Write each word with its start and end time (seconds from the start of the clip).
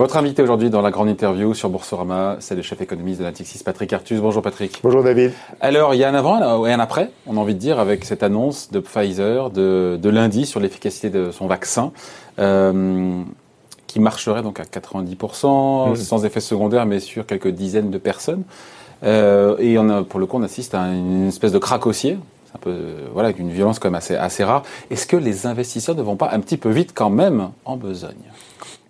Votre 0.00 0.16
invité 0.16 0.42
aujourd'hui 0.42 0.70
dans 0.70 0.80
la 0.80 0.90
grande 0.90 1.10
interview 1.10 1.52
sur 1.52 1.68
Boursorama, 1.68 2.36
c'est 2.40 2.54
le 2.54 2.62
chef 2.62 2.80
économiste 2.80 3.20
de 3.20 3.24
Natixis, 3.26 3.62
Patrick 3.62 3.92
Artus. 3.92 4.18
Bonjour 4.18 4.40
Patrick. 4.40 4.80
Bonjour 4.82 5.02
David. 5.02 5.32
Alors, 5.60 5.92
il 5.92 5.98
y 5.98 6.04
a 6.04 6.08
un 6.08 6.14
avant 6.14 6.64
et 6.64 6.72
un 6.72 6.80
après, 6.80 7.10
on 7.26 7.36
a 7.36 7.38
envie 7.38 7.52
de 7.52 7.58
dire, 7.58 7.78
avec 7.78 8.06
cette 8.06 8.22
annonce 8.22 8.70
de 8.70 8.80
Pfizer 8.80 9.50
de, 9.50 10.00
lundi 10.02 10.46
sur 10.46 10.58
l'efficacité 10.58 11.10
de 11.10 11.30
son 11.32 11.46
vaccin. 11.46 11.92
Euh, 12.38 13.22
qui 13.88 14.00
marcherait 14.00 14.40
donc 14.40 14.58
à 14.58 14.62
90%, 14.62 15.90
mmh. 15.90 15.96
sans 15.96 16.24
effet 16.24 16.40
secondaire, 16.40 16.86
mais 16.86 16.98
sur 16.98 17.26
quelques 17.26 17.48
dizaines 17.48 17.90
de 17.90 17.98
personnes. 17.98 18.44
Euh, 19.04 19.58
et 19.58 19.76
on 19.76 19.90
a, 19.90 20.02
pour 20.02 20.18
le 20.18 20.24
coup, 20.24 20.38
on 20.38 20.42
assiste 20.42 20.74
à 20.74 20.86
une 20.88 21.28
espèce 21.28 21.52
de 21.52 21.58
crack 21.58 21.84
haussier. 21.84 22.16
C'est 22.50 22.56
un 22.56 22.60
peu, 22.60 22.76
voilà, 23.12 23.30
une 23.30 23.50
violence 23.50 23.78
quand 23.78 23.88
même 23.88 23.96
assez, 23.96 24.16
assez 24.16 24.42
rare. 24.42 24.62
Est-ce 24.90 25.06
que 25.06 25.16
les 25.16 25.46
investisseurs 25.46 25.94
ne 25.94 26.02
vont 26.02 26.16
pas 26.16 26.30
un 26.32 26.40
petit 26.40 26.56
peu 26.56 26.70
vite 26.70 26.92
quand 26.94 27.10
même 27.10 27.50
en 27.64 27.76
besogne? 27.76 28.30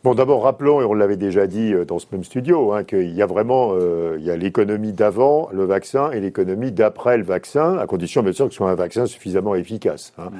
Bon, 0.02 0.14
d'abord, 0.14 0.44
rappelons, 0.44 0.80
et 0.80 0.84
on 0.84 0.94
l'avait 0.94 1.18
déjà 1.18 1.46
dit 1.46 1.74
euh, 1.74 1.84
dans 1.84 1.98
ce 1.98 2.06
même 2.10 2.24
studio, 2.24 2.72
hein, 2.72 2.84
qu'il 2.84 3.14
y 3.14 3.20
a 3.20 3.26
vraiment 3.26 3.72
euh, 3.72 4.16
il 4.18 4.24
y 4.24 4.30
a 4.30 4.36
l'économie 4.36 4.94
d'avant 4.94 5.50
le 5.52 5.64
vaccin 5.64 6.10
et 6.10 6.20
l'économie 6.20 6.72
d'après 6.72 7.18
le 7.18 7.24
vaccin, 7.24 7.76
à 7.76 7.86
condition, 7.86 8.22
bien 8.22 8.32
sûr, 8.32 8.46
que 8.46 8.52
ce 8.52 8.56
soit 8.56 8.70
un 8.70 8.74
vaccin 8.74 9.04
suffisamment 9.04 9.54
efficace. 9.54 10.14
Hein. 10.16 10.30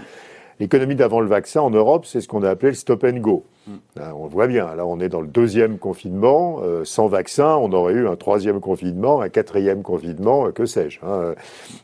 L'économie 0.60 0.94
d'avant 0.94 1.20
le 1.20 1.26
vaccin 1.26 1.60
en 1.62 1.70
Europe, 1.70 2.06
c'est 2.06 2.20
ce 2.20 2.28
qu'on 2.28 2.42
a 2.42 2.50
appelé 2.50 2.70
le 2.70 2.76
stop 2.76 3.02
and 3.04 3.18
go. 3.18 3.44
Mm. 3.66 3.72
On 4.14 4.26
voit 4.26 4.46
bien, 4.46 4.74
là 4.74 4.86
on 4.86 5.00
est 5.00 5.08
dans 5.08 5.20
le 5.20 5.26
deuxième 5.26 5.78
confinement, 5.78 6.60
euh, 6.62 6.84
sans 6.84 7.08
vaccin, 7.08 7.56
on 7.56 7.72
aurait 7.72 7.94
eu 7.94 8.06
un 8.06 8.16
troisième 8.16 8.60
confinement, 8.60 9.20
un 9.20 9.28
quatrième 9.28 9.82
confinement, 9.82 10.52
que 10.52 10.66
sais-je. 10.66 11.00
Hein. 11.02 11.34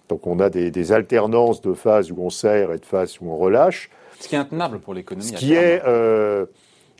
Donc 0.08 0.26
on 0.26 0.38
a 0.38 0.50
des, 0.50 0.70
des, 0.70 0.92
alternances 0.92 1.60
de 1.60 1.74
phases 1.74 2.12
où 2.12 2.16
on 2.20 2.30
serre 2.30 2.72
et 2.72 2.78
de 2.78 2.84
phases 2.84 3.18
où 3.20 3.30
on 3.30 3.36
relâche. 3.36 3.90
Ce 4.20 4.28
qui 4.28 4.34
est 4.34 4.38
intenable 4.38 4.78
pour 4.78 4.94
l'économie. 4.94 5.26
Ce 5.26 5.32
qui 5.32 5.54
est 5.54 5.82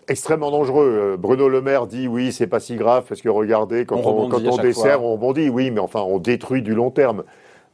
extrêmement 0.09 0.51
dangereux. 0.51 1.13
Euh, 1.13 1.17
Bruno 1.17 1.49
Le 1.49 1.61
Maire 1.61 1.87
dit 1.87 2.09
oui, 2.09 2.33
c'est 2.33 2.47
pas 2.47 2.61
si 2.61 2.77
grave 2.77 3.05
parce 3.09 3.21
que 3.21 3.29
regardez, 3.29 3.85
quand 3.85 4.01
on, 4.05 4.29
quand 4.29 4.45
on 4.45 4.57
dessert, 4.57 5.03
on 5.03 5.13
rebondit. 5.13 5.49
Oui, 5.49 5.71
mais 5.71 5.81
enfin, 5.81 6.01
on 6.01 6.19
détruit 6.19 6.63
du 6.63 6.75
long 6.75 6.91
terme. 6.91 7.25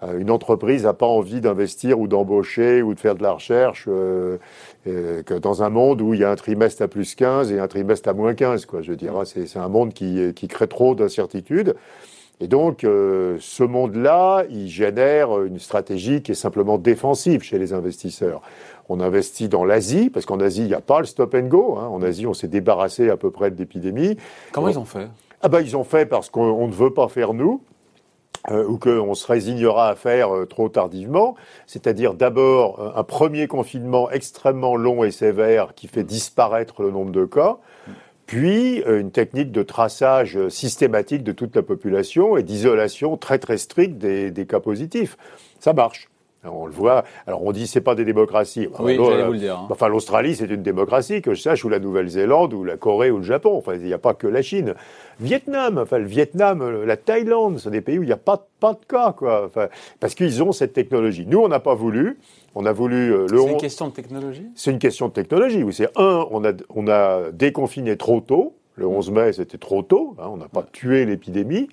Euh, 0.03 0.19
une 0.19 0.31
entreprise 0.31 0.85
n'a 0.85 0.95
pas 0.95 1.07
envie 1.07 1.41
d'investir 1.41 1.99
ou 1.99 2.09
d'embaucher 2.09 2.83
ou 2.83 2.95
de 2.95 3.01
faire 3.01 3.15
de 3.15 3.23
la 3.23 3.33
recherche 3.33 3.87
euh, 3.89 4.39
que 4.85 5.35
dans 5.39 5.63
un 5.63 5.71
monde 5.71 6.01
où 6.01 6.15
il 6.15 6.21
y 6.21 6.25
a 6.25 6.31
un 6.31 6.37
trimestre 6.37 6.83
à 6.83 6.89
plus 6.89 7.15
15 7.15 7.53
et 7.53 7.61
un 7.61 7.69
trimestre 7.69 8.09
à 8.09 8.13
moins 8.13 8.35
15. 8.35 8.67
Quoi, 8.67 8.83
je 8.83 8.91
veux 8.91 8.97
dire, 8.97 9.15
c'est 9.25 9.59
un 9.59 9.69
monde 9.69 9.93
qui, 9.93 10.33
qui 10.35 10.49
crée 10.49 10.69
trop 10.69 10.95
d'incertitudes. 10.95 11.75
Et 12.41 12.49
donc, 12.49 12.81
ce 12.81 13.63
monde-là, 13.63 14.43
il 14.51 14.69
génère 14.69 15.43
une 15.43 15.61
stratégie 15.61 16.23
qui 16.23 16.33
est 16.33 16.35
simplement 16.35 16.77
défensive 16.77 17.43
chez 17.43 17.57
les 17.57 17.73
investisseurs. 17.73 18.43
On 18.89 18.99
investit 18.99 19.49
dans 19.49 19.65
l'Asie, 19.65 20.11
parce 20.11 20.27
qu'en 20.27 20.41
Asie, 20.41 20.63
il 20.63 20.69
n'y 20.69 20.75
a 20.75 20.81
pas 20.81 20.99
le 20.99 21.07
stop 21.07 21.35
and 21.35 21.47
go. 21.47 21.77
Hein. 21.79 21.87
En 21.87 22.03
Asie, 22.03 22.27
on 22.27 22.35
s'est 22.35 22.49
débarrassé 22.49 23.11
à 23.11 23.17
peu 23.17 23.31
près 23.31 23.53
de 23.53 23.57
l'épidémie. 23.57 24.17
Comment 24.51 24.69
ils 24.69 24.79
ont 24.79 24.85
fait? 24.85 25.07
Ah 25.41 25.49
ben, 25.49 25.61
Ils 25.61 25.77
ont 25.77 25.85
fait 25.85 26.07
parce 26.07 26.31
qu'on 26.31 26.67
ne 26.67 26.73
veut 26.73 26.93
pas 26.93 27.09
faire 27.09 27.33
nous. 27.35 27.63
Euh, 28.51 28.67
ou 28.67 28.77
qu'on 28.77 29.15
se 29.15 29.25
résignera 29.25 29.89
à 29.91 29.95
faire 29.95 30.35
euh, 30.35 30.47
trop 30.47 30.69
tardivement, 30.69 31.37
c'est-à-dire 31.69 32.15
d'abord 32.15 32.81
euh, 32.81 32.91
un 32.97 33.05
premier 33.05 33.47
confinement 33.47 34.11
extrêmement 34.11 34.75
long 34.75 35.05
et 35.05 35.13
sévère 35.13 35.75
qui 35.77 35.87
fait 35.87 36.03
disparaître 36.03 36.83
le 36.83 36.91
nombre 36.91 37.13
de 37.13 37.25
cas, 37.25 37.59
puis 38.27 38.83
une 38.85 39.13
technique 39.13 39.53
de 39.53 39.63
traçage 39.63 40.49
systématique 40.49 41.23
de 41.23 41.31
toute 41.31 41.55
la 41.55 41.63
population 41.63 42.37
et 42.37 42.43
d'isolation 42.43 43.17
très 43.17 43.39
très 43.39 43.59
stricte 43.59 43.99
des, 43.99 44.33
des 44.33 44.47
cas 44.47 44.59
positifs. 44.59 45.17
Ça 45.61 45.73
marche 45.73 46.09
on 46.45 46.67
le 46.67 46.73
voit. 46.73 47.05
Alors 47.27 47.45
on 47.45 47.53
dit 47.53 47.67
c'est 47.67 47.81
pas 47.81 47.95
des 47.95 48.05
démocraties. 48.05 48.69
Oui, 48.79 48.97
j'allais 48.97 49.25
vous 49.25 49.33
le 49.33 49.39
dire. 49.39 49.59
Hein. 49.59 49.69
Enfin, 49.71 49.89
l'Australie 49.89 50.35
c'est 50.35 50.47
une 50.47 50.63
démocratie 50.63 51.23
que 51.23 51.35
je 51.35 51.41
sache, 51.43 51.65
ou 51.65 51.69
la 51.69 51.79
Nouvelle-Zélande, 51.79 52.53
ou 52.55 52.65
la 52.65 52.77
Corée, 52.77 53.11
ou 53.11 53.19
le 53.19 53.23
Japon. 53.23 53.57
Enfin, 53.57 53.75
il 53.75 53.85
n'y 53.85 53.93
a 53.93 53.99
pas 53.99 54.15
que 54.15 54.27
la 54.27 54.43
Chine. 54.43 54.75
Vietnam, 55.21 55.79
enfin 55.79 55.99
le 55.99 56.07
Vietnam, 56.07 56.85
la 56.85 56.97
Thaïlande, 56.97 57.59
c'est 57.59 57.71
des 57.71 57.81
pays 57.81 57.99
où 57.99 58.03
il 58.03 58.07
n'y 58.07 58.13
a 58.13 58.17
pas, 58.17 58.47
pas 58.61 58.73
de 58.73 58.85
cas, 58.87 59.13
quoi. 59.13 59.45
Enfin, 59.47 59.69
parce 60.01 60.15
qu'ils 60.15 60.43
ont 60.43 60.53
cette 60.53 60.73
technologie. 60.73 61.27
Nous, 61.27 61.39
on 61.39 61.49
n'a 61.49 61.61
pas 61.61 61.75
voulu. 61.75 62.19
On 62.55 62.67
a 62.67 62.73
voulu 62.73 63.13
euh, 63.13 63.27
le. 63.31 63.39
C'est 63.39 63.53
une 63.53 63.57
question 63.57 63.89
de 63.89 63.93
technologie? 63.93 64.47
C'est 64.55 64.71
une 64.71 64.79
question 64.79 65.09
de 65.09 65.13
technologie. 65.13 65.63
Oui, 65.63 65.73
c'est 65.73 65.89
un, 65.97 66.27
on 66.31 66.45
a 66.45 66.53
on 66.71 66.89
a 66.89 67.31
déconfiné 67.33 67.97
trop 67.97 68.21
tôt. 68.21 68.55
Le 68.75 68.87
11 68.87 69.11
mai, 69.11 69.33
c'était 69.33 69.59
trop 69.59 69.83
tôt. 69.83 70.17
Hein, 70.19 70.29
on 70.33 70.39
n'a 70.39 70.49
pas 70.49 70.65
tué 70.73 71.05
l'épidémie. 71.05 71.69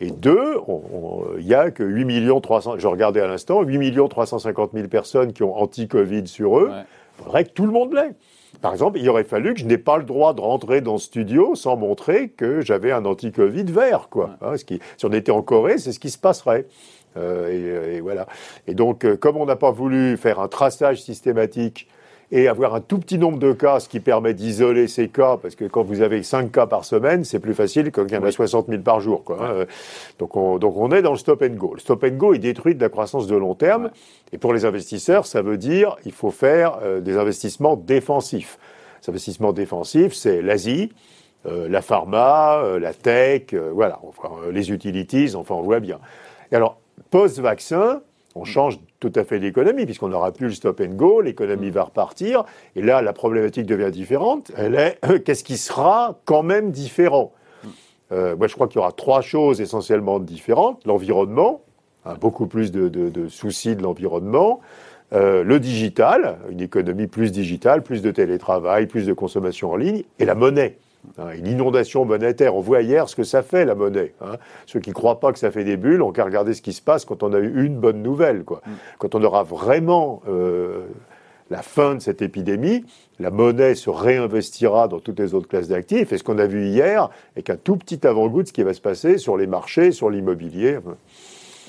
Et 0.00 0.10
deux, 0.10 0.56
il 1.38 1.46
n'y 1.46 1.54
a 1.54 1.70
que 1.70 1.82
8 1.82 2.04
millions 2.04 2.40
300, 2.40 2.78
je 2.78 2.86
regardais 2.86 3.20
à 3.20 3.26
l'instant, 3.26 3.62
8 3.62 3.78
millions 3.78 4.08
350 4.08 4.70
000 4.72 4.88
personnes 4.88 5.32
qui 5.32 5.42
ont 5.42 5.54
anti-Covid 5.56 6.26
sur 6.26 6.58
eux. 6.58 6.70
Il 7.18 7.24
faudrait 7.24 7.44
que 7.44 7.50
tout 7.50 7.66
le 7.66 7.72
monde 7.72 7.92
l'ait. 7.92 8.14
Par 8.62 8.72
exemple, 8.72 8.98
il 8.98 9.08
aurait 9.08 9.24
fallu 9.24 9.54
que 9.54 9.60
je 9.60 9.66
n'ai 9.66 9.78
pas 9.78 9.96
le 9.96 10.04
droit 10.04 10.34
de 10.34 10.40
rentrer 10.40 10.80
dans 10.80 10.98
ce 10.98 11.06
studio 11.06 11.54
sans 11.54 11.76
montrer 11.76 12.28
que 12.28 12.60
j'avais 12.60 12.92
un 12.92 13.04
anti-Covid 13.04 13.64
vert, 13.64 14.08
quoi. 14.10 14.30
Hein, 14.42 14.56
ce 14.56 14.64
qui, 14.64 14.80
si 14.96 15.06
on 15.06 15.12
était 15.12 15.32
en 15.32 15.42
Corée, 15.42 15.78
c'est 15.78 15.92
ce 15.92 16.00
qui 16.00 16.10
se 16.10 16.18
passerait. 16.18 16.66
Euh, 17.16 17.92
et, 17.92 17.96
et, 17.96 18.00
voilà. 18.00 18.26
Et 18.66 18.74
donc, 18.74 19.04
euh, 19.04 19.16
comme 19.16 19.36
on 19.36 19.46
n'a 19.46 19.56
pas 19.56 19.70
voulu 19.70 20.16
faire 20.16 20.40
un 20.40 20.48
traçage 20.48 21.02
systématique 21.02 21.88
et 22.32 22.46
avoir 22.46 22.74
un 22.74 22.80
tout 22.80 22.98
petit 22.98 23.18
nombre 23.18 23.38
de 23.38 23.52
cas, 23.52 23.80
ce 23.80 23.88
qui 23.88 23.98
permet 23.98 24.34
d'isoler 24.34 24.86
ces 24.86 25.08
cas, 25.08 25.36
parce 25.36 25.56
que 25.56 25.64
quand 25.64 25.82
vous 25.82 26.00
avez 26.00 26.22
5 26.22 26.52
cas 26.52 26.66
par 26.66 26.84
semaine, 26.84 27.24
c'est 27.24 27.40
plus 27.40 27.54
facile 27.54 27.90
que 27.90 28.00
quand 28.00 28.06
il 28.06 28.14
y 28.14 28.16
en 28.16 28.22
a 28.22 28.30
60 28.30 28.68
000 28.68 28.82
par 28.82 29.00
jour. 29.00 29.24
Quoi, 29.24 29.38
hein. 29.42 29.66
donc, 30.18 30.36
on, 30.36 30.58
donc 30.58 30.76
on 30.76 30.90
est 30.92 31.02
dans 31.02 31.10
le 31.10 31.18
stop 31.18 31.42
and 31.42 31.54
go. 31.54 31.72
Le 31.74 31.80
stop 31.80 32.04
and 32.04 32.16
go, 32.16 32.34
il 32.34 32.38
détruit 32.38 32.74
de 32.74 32.80
la 32.80 32.88
croissance 32.88 33.26
de 33.26 33.36
long 33.36 33.54
terme, 33.54 33.90
et 34.32 34.38
pour 34.38 34.52
les 34.52 34.64
investisseurs, 34.64 35.26
ça 35.26 35.42
veut 35.42 35.56
dire 35.56 35.96
il 36.04 36.12
faut 36.12 36.30
faire 36.30 36.78
euh, 36.82 37.00
des 37.00 37.16
investissements 37.16 37.76
défensifs. 37.76 38.58
Ces 39.00 39.10
investissements 39.10 39.52
défensifs, 39.52 40.14
c'est 40.14 40.40
l'Asie, 40.40 40.92
euh, 41.46 41.68
la 41.68 41.82
pharma, 41.82 42.58
euh, 42.58 42.78
la 42.78 42.92
tech, 42.92 43.54
voilà, 43.72 43.98
enfin, 44.06 44.30
les 44.52 44.70
utilities, 44.70 45.34
enfin 45.34 45.54
on 45.54 45.62
voit 45.62 45.80
bien. 45.80 45.98
Et 46.52 46.56
alors, 46.56 46.78
post-vaccin, 47.10 48.02
on 48.34 48.44
change 48.44 48.78
tout 49.00 49.12
à 49.14 49.24
fait 49.24 49.40
d'économie, 49.40 49.84
puisqu'on 49.86 50.08
n'aura 50.08 50.32
plus 50.32 50.46
le 50.46 50.52
stop 50.52 50.80
and 50.80 50.94
go, 50.94 51.20
l'économie 51.20 51.70
va 51.70 51.84
repartir, 51.84 52.44
et 52.76 52.82
là, 52.82 53.02
la 53.02 53.12
problématique 53.12 53.66
devient 53.66 53.90
différente. 53.90 54.52
Elle 54.56 54.74
est, 54.74 55.24
qu'est-ce 55.24 55.44
qui 55.44 55.56
sera 55.56 56.20
quand 56.24 56.42
même 56.42 56.70
différent? 56.70 57.32
Euh, 58.12 58.36
Moi, 58.36 58.46
je 58.46 58.54
crois 58.54 58.68
qu'il 58.68 58.76
y 58.76 58.78
aura 58.78 58.92
trois 58.92 59.20
choses 59.20 59.60
essentiellement 59.60 60.18
différentes. 60.18 60.84
L'environnement, 60.86 61.62
hein, 62.04 62.14
beaucoup 62.20 62.46
plus 62.46 62.72
de, 62.72 63.28
soucis 63.28 63.76
de 63.76 63.82
l'environnement. 63.82 64.60
Euh, 65.12 65.42
le 65.42 65.58
digital, 65.58 66.38
une 66.50 66.60
économie 66.60 67.08
plus 67.08 67.32
digitale, 67.32 67.82
plus 67.82 68.00
de 68.00 68.12
télétravail, 68.12 68.86
plus 68.86 69.06
de 69.06 69.12
consommation 69.12 69.72
en 69.72 69.76
ligne, 69.76 70.04
et 70.20 70.24
la 70.24 70.36
monnaie. 70.36 70.76
Hein, 71.18 71.30
une 71.34 71.46
inondation 71.46 72.04
monétaire. 72.04 72.54
On 72.54 72.60
voit 72.60 72.82
hier 72.82 73.08
ce 73.08 73.16
que 73.16 73.24
ça 73.24 73.42
fait, 73.42 73.64
la 73.64 73.74
monnaie. 73.74 74.12
Hein. 74.20 74.36
Ceux 74.66 74.80
qui 74.80 74.90
ne 74.90 74.94
croient 74.94 75.20
pas 75.20 75.32
que 75.32 75.38
ça 75.38 75.50
fait 75.50 75.64
des 75.64 75.76
bulles 75.76 76.02
ont 76.02 76.12
qu'à 76.12 76.24
regarder 76.24 76.54
ce 76.54 76.62
qui 76.62 76.72
se 76.72 76.82
passe 76.82 77.04
quand 77.04 77.22
on 77.22 77.32
a 77.32 77.38
eu 77.38 77.64
une 77.64 77.76
bonne 77.76 78.02
nouvelle. 78.02 78.44
Quoi. 78.44 78.60
Mm. 78.66 78.70
Quand 78.98 79.14
on 79.14 79.22
aura 79.22 79.42
vraiment 79.42 80.22
euh, 80.28 80.86
la 81.48 81.62
fin 81.62 81.94
de 81.94 82.00
cette 82.00 82.22
épidémie, 82.22 82.84
la 83.18 83.30
monnaie 83.30 83.74
se 83.74 83.90
réinvestira 83.90 84.88
dans 84.88 85.00
toutes 85.00 85.18
les 85.18 85.34
autres 85.34 85.48
classes 85.48 85.68
d'actifs. 85.68 86.12
Et 86.12 86.18
ce 86.18 86.24
qu'on 86.24 86.38
a 86.38 86.46
vu 86.46 86.66
hier 86.66 87.08
est 87.34 87.42
qu'un 87.42 87.56
tout 87.56 87.76
petit 87.76 88.06
avant-goût 88.06 88.42
de 88.42 88.48
ce 88.48 88.52
qui 88.52 88.62
va 88.62 88.74
se 88.74 88.80
passer 88.80 89.18
sur 89.18 89.36
les 89.36 89.46
marchés, 89.46 89.92
sur 89.92 90.10
l'immobilier. 90.10 90.78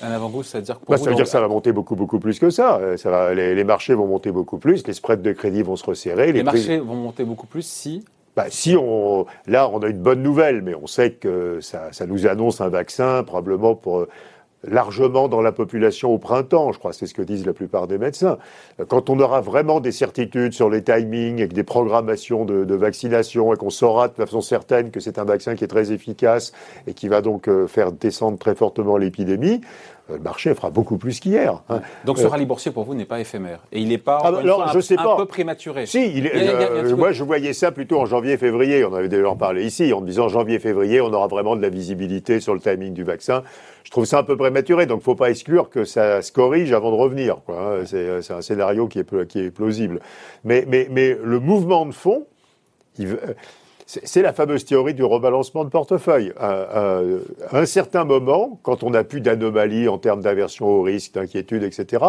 Un 0.02 0.10
avant-goût, 0.10 0.42
ça 0.42 0.58
veut 0.58 0.64
dire 0.64 0.78
quoi 0.78 0.96
bah, 0.96 1.02
Ça 1.02 1.08
veut 1.08 1.16
dire 1.16 1.24
que 1.24 1.30
ça 1.30 1.40
va 1.40 1.48
monter 1.48 1.72
beaucoup, 1.72 1.96
beaucoup 1.96 2.18
plus 2.18 2.38
que 2.38 2.50
ça. 2.50 2.78
Euh, 2.78 2.96
ça 2.96 3.10
va, 3.10 3.34
les, 3.34 3.64
marchés 3.64 3.94
vont 3.94 4.06
monter 4.06 4.30
beaucoup 4.30 4.58
plus, 4.58 4.86
les 4.86 4.92
spreads 4.92 5.22
de 5.22 5.32
crédit 5.32 5.62
vont 5.62 5.76
se 5.76 5.84
resserrer. 5.84 6.26
Les, 6.26 6.32
les 6.32 6.42
marchés 6.42 6.78
vont 6.78 6.96
monter 6.96 7.24
beaucoup 7.24 7.46
plus 7.46 7.62
si 7.62 8.04
bah, 8.36 8.46
si 8.48 8.76
on, 8.76 9.26
là, 9.46 9.68
on 9.68 9.80
a 9.80 9.88
une 9.88 10.00
bonne 10.00 10.22
nouvelle, 10.22 10.62
mais 10.62 10.74
on 10.74 10.86
sait 10.86 11.12
que 11.12 11.60
ça, 11.60 11.92
ça 11.92 12.06
nous 12.06 12.26
annonce 12.26 12.60
un 12.60 12.68
vaccin 12.68 13.22
probablement 13.24 13.74
pour 13.74 14.00
euh, 14.00 14.08
largement 14.64 15.28
dans 15.28 15.42
la 15.42 15.52
population 15.52 16.12
au 16.12 16.18
printemps. 16.18 16.72
Je 16.72 16.78
crois 16.78 16.92
c'est 16.92 17.06
ce 17.06 17.14
que 17.14 17.22
disent 17.22 17.46
la 17.46 17.52
plupart 17.52 17.86
des 17.88 17.98
médecins. 17.98 18.38
Quand 18.88 19.10
on 19.10 19.18
aura 19.20 19.40
vraiment 19.40 19.80
des 19.80 19.92
certitudes 19.92 20.52
sur 20.52 20.70
les 20.70 20.82
timings 20.82 21.40
et 21.40 21.48
des 21.48 21.64
programmations 21.64 22.44
de, 22.44 22.64
de 22.64 22.74
vaccination 22.74 23.52
et 23.52 23.56
qu'on 23.56 23.70
saura 23.70 24.08
de 24.08 24.14
façon 24.14 24.40
certaine 24.40 24.90
que 24.90 25.00
c'est 25.00 25.18
un 25.18 25.24
vaccin 25.24 25.54
qui 25.54 25.64
est 25.64 25.68
très 25.68 25.92
efficace 25.92 26.52
et 26.86 26.94
qui 26.94 27.08
va 27.08 27.20
donc 27.20 27.48
euh, 27.48 27.66
faire 27.66 27.92
descendre 27.92 28.38
très 28.38 28.54
fortement 28.54 28.96
l'épidémie, 28.96 29.60
le 30.08 30.18
marché 30.18 30.54
fera 30.54 30.70
beaucoup 30.70 30.98
plus 30.98 31.20
qu'hier. 31.20 31.62
Hein. 31.68 31.80
Donc 32.04 32.18
ce 32.18 32.24
euh, 32.24 32.28
rallye 32.28 32.44
boursier 32.44 32.70
pour 32.70 32.84
vous 32.84 32.94
n'est 32.94 33.04
pas 33.04 33.20
éphémère 33.20 33.60
et 33.70 33.80
il 33.80 33.88
n'est 33.88 33.98
pas 33.98 34.18
ah, 34.22 34.28
alors, 34.28 34.68
je 34.72 34.80
sais 34.80 34.98
un, 34.98 35.02
pas. 35.02 35.16
peu 35.16 35.26
prématuré. 35.26 35.86
Si, 35.86 36.12
il 36.16 36.26
est, 36.26 36.32
euh, 36.34 36.96
moi 36.96 37.12
je 37.12 37.22
voyais 37.22 37.52
ça 37.52 37.70
plutôt 37.70 38.00
en 38.00 38.06
janvier-février. 38.06 38.84
On 38.84 38.94
avait 38.94 39.08
déjà 39.08 39.28
en 39.28 39.36
parlé 39.36 39.64
ici 39.64 39.92
en 39.92 40.00
me 40.00 40.06
disant 40.06 40.28
janvier-février, 40.28 41.00
on 41.00 41.12
aura 41.12 41.28
vraiment 41.28 41.56
de 41.56 41.62
la 41.62 41.68
visibilité 41.68 42.40
sur 42.40 42.54
le 42.54 42.60
timing 42.60 42.92
du 42.92 43.04
vaccin. 43.04 43.42
Je 43.84 43.90
trouve 43.90 44.04
ça 44.04 44.18
un 44.18 44.22
peu 44.22 44.36
prématuré, 44.36 44.86
donc 44.86 45.02
faut 45.02 45.14
pas 45.14 45.30
exclure 45.30 45.70
que 45.70 45.84
ça 45.84 46.22
se 46.22 46.32
corrige 46.32 46.72
avant 46.72 46.90
de 46.90 46.96
revenir. 46.96 47.38
Hein. 47.48 47.82
C'est 47.84 48.32
un 48.32 48.42
scénario 48.42 48.88
qui 48.88 49.00
est, 49.00 49.26
qui 49.26 49.40
est 49.40 49.50
plausible. 49.50 50.00
Mais, 50.44 50.64
mais, 50.68 50.88
mais 50.90 51.16
le 51.22 51.40
mouvement 51.40 51.86
de 51.86 51.92
fond, 51.92 52.26
il, 52.98 53.18
c'est 53.86 54.22
la 54.22 54.32
fameuse 54.32 54.64
théorie 54.64 54.94
du 54.94 55.04
rebalancement 55.04 55.64
de 55.64 55.70
portefeuille. 55.70 56.32
À, 56.38 57.00
un 57.52 57.66
certain 57.66 58.04
moment, 58.04 58.58
quand 58.62 58.82
on 58.82 58.90
n'a 58.90 59.04
plus 59.04 59.20
d'anomalies 59.20 59.88
en 59.88 59.98
termes 59.98 60.22
d'aversion 60.22 60.66
au 60.66 60.82
risque, 60.82 61.14
d'inquiétude, 61.14 61.62
etc., 61.62 62.04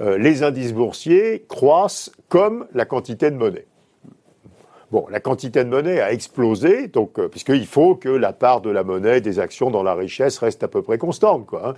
euh, 0.00 0.16
les 0.16 0.42
indices 0.42 0.72
boursiers 0.72 1.44
croissent 1.48 2.10
comme 2.28 2.66
la 2.72 2.84
quantité 2.84 3.30
de 3.30 3.36
monnaie. 3.36 3.66
Bon, 4.92 5.06
la 5.10 5.20
quantité 5.20 5.64
de 5.64 5.70
monnaie 5.70 6.02
a 6.02 6.12
explosé, 6.12 6.86
donc 6.86 7.18
euh, 7.18 7.26
puisqu'il 7.26 7.64
faut 7.64 7.94
que 7.94 8.10
la 8.10 8.34
part 8.34 8.60
de 8.60 8.68
la 8.68 8.84
monnaie, 8.84 9.22
des 9.22 9.38
actions 9.38 9.70
dans 9.70 9.82
la 9.82 9.94
richesse 9.94 10.36
reste 10.36 10.62
à 10.64 10.68
peu 10.68 10.82
près 10.82 10.98
constante, 10.98 11.46
quoi. 11.46 11.70
Hein. 11.70 11.74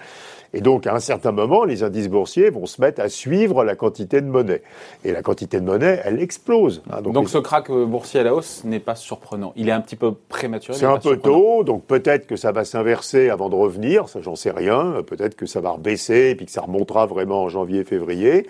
Et 0.53 0.61
donc, 0.61 0.89
à 0.89 0.95
un 0.95 0.99
certain 0.99 1.31
moment, 1.31 1.63
les 1.63 1.85
indices 1.85 2.09
boursiers 2.09 2.51
vont 2.51 2.67
se 2.67 2.81
mettre 2.81 3.01
à 3.01 3.09
suivre 3.09 3.63
la 3.63 3.77
quantité 3.77 4.21
de 4.21 4.27
monnaie. 4.27 4.63
Et 5.05 5.13
la 5.13 5.23
quantité 5.23 5.61
de 5.61 5.65
monnaie, 5.65 6.01
elle 6.05 6.21
explose. 6.21 6.83
Hein. 6.91 7.03
Donc, 7.03 7.29
ce 7.29 7.39
crack 7.39 7.71
euh, 7.71 7.87
boursier 7.87 8.19
à 8.19 8.25
la 8.25 8.35
hausse 8.35 8.65
n'est 8.65 8.81
pas 8.81 8.97
surprenant. 8.97 9.53
Il 9.55 9.69
est 9.69 9.73
un 9.73 9.81
petit 9.81 9.95
peu 9.95 10.13
prématuré. 10.13 10.77
C'est 10.77 10.85
un 10.85 10.99
peu 10.99 11.17
tôt, 11.17 11.63
donc 11.63 11.85
peut-être 11.85 12.27
que 12.27 12.35
ça 12.35 12.51
va 12.51 12.65
s'inverser 12.65 13.31
avant 13.31 13.49
de 13.49 13.55
revenir, 13.55 14.09
ça 14.09 14.23
j'en 14.23 14.35
sais 14.35 14.51
rien. 14.51 15.05
Peut-être 15.07 15.37
que 15.37 15.47
ça 15.47 15.61
va 15.61 15.71
rebaisser 15.71 16.31
et 16.31 16.35
puis 16.35 16.47
que 16.47 16.53
ça 16.53 16.63
remontera 16.63 17.07
vraiment 17.07 17.45
en 17.45 17.49
janvier-février. 17.49 18.49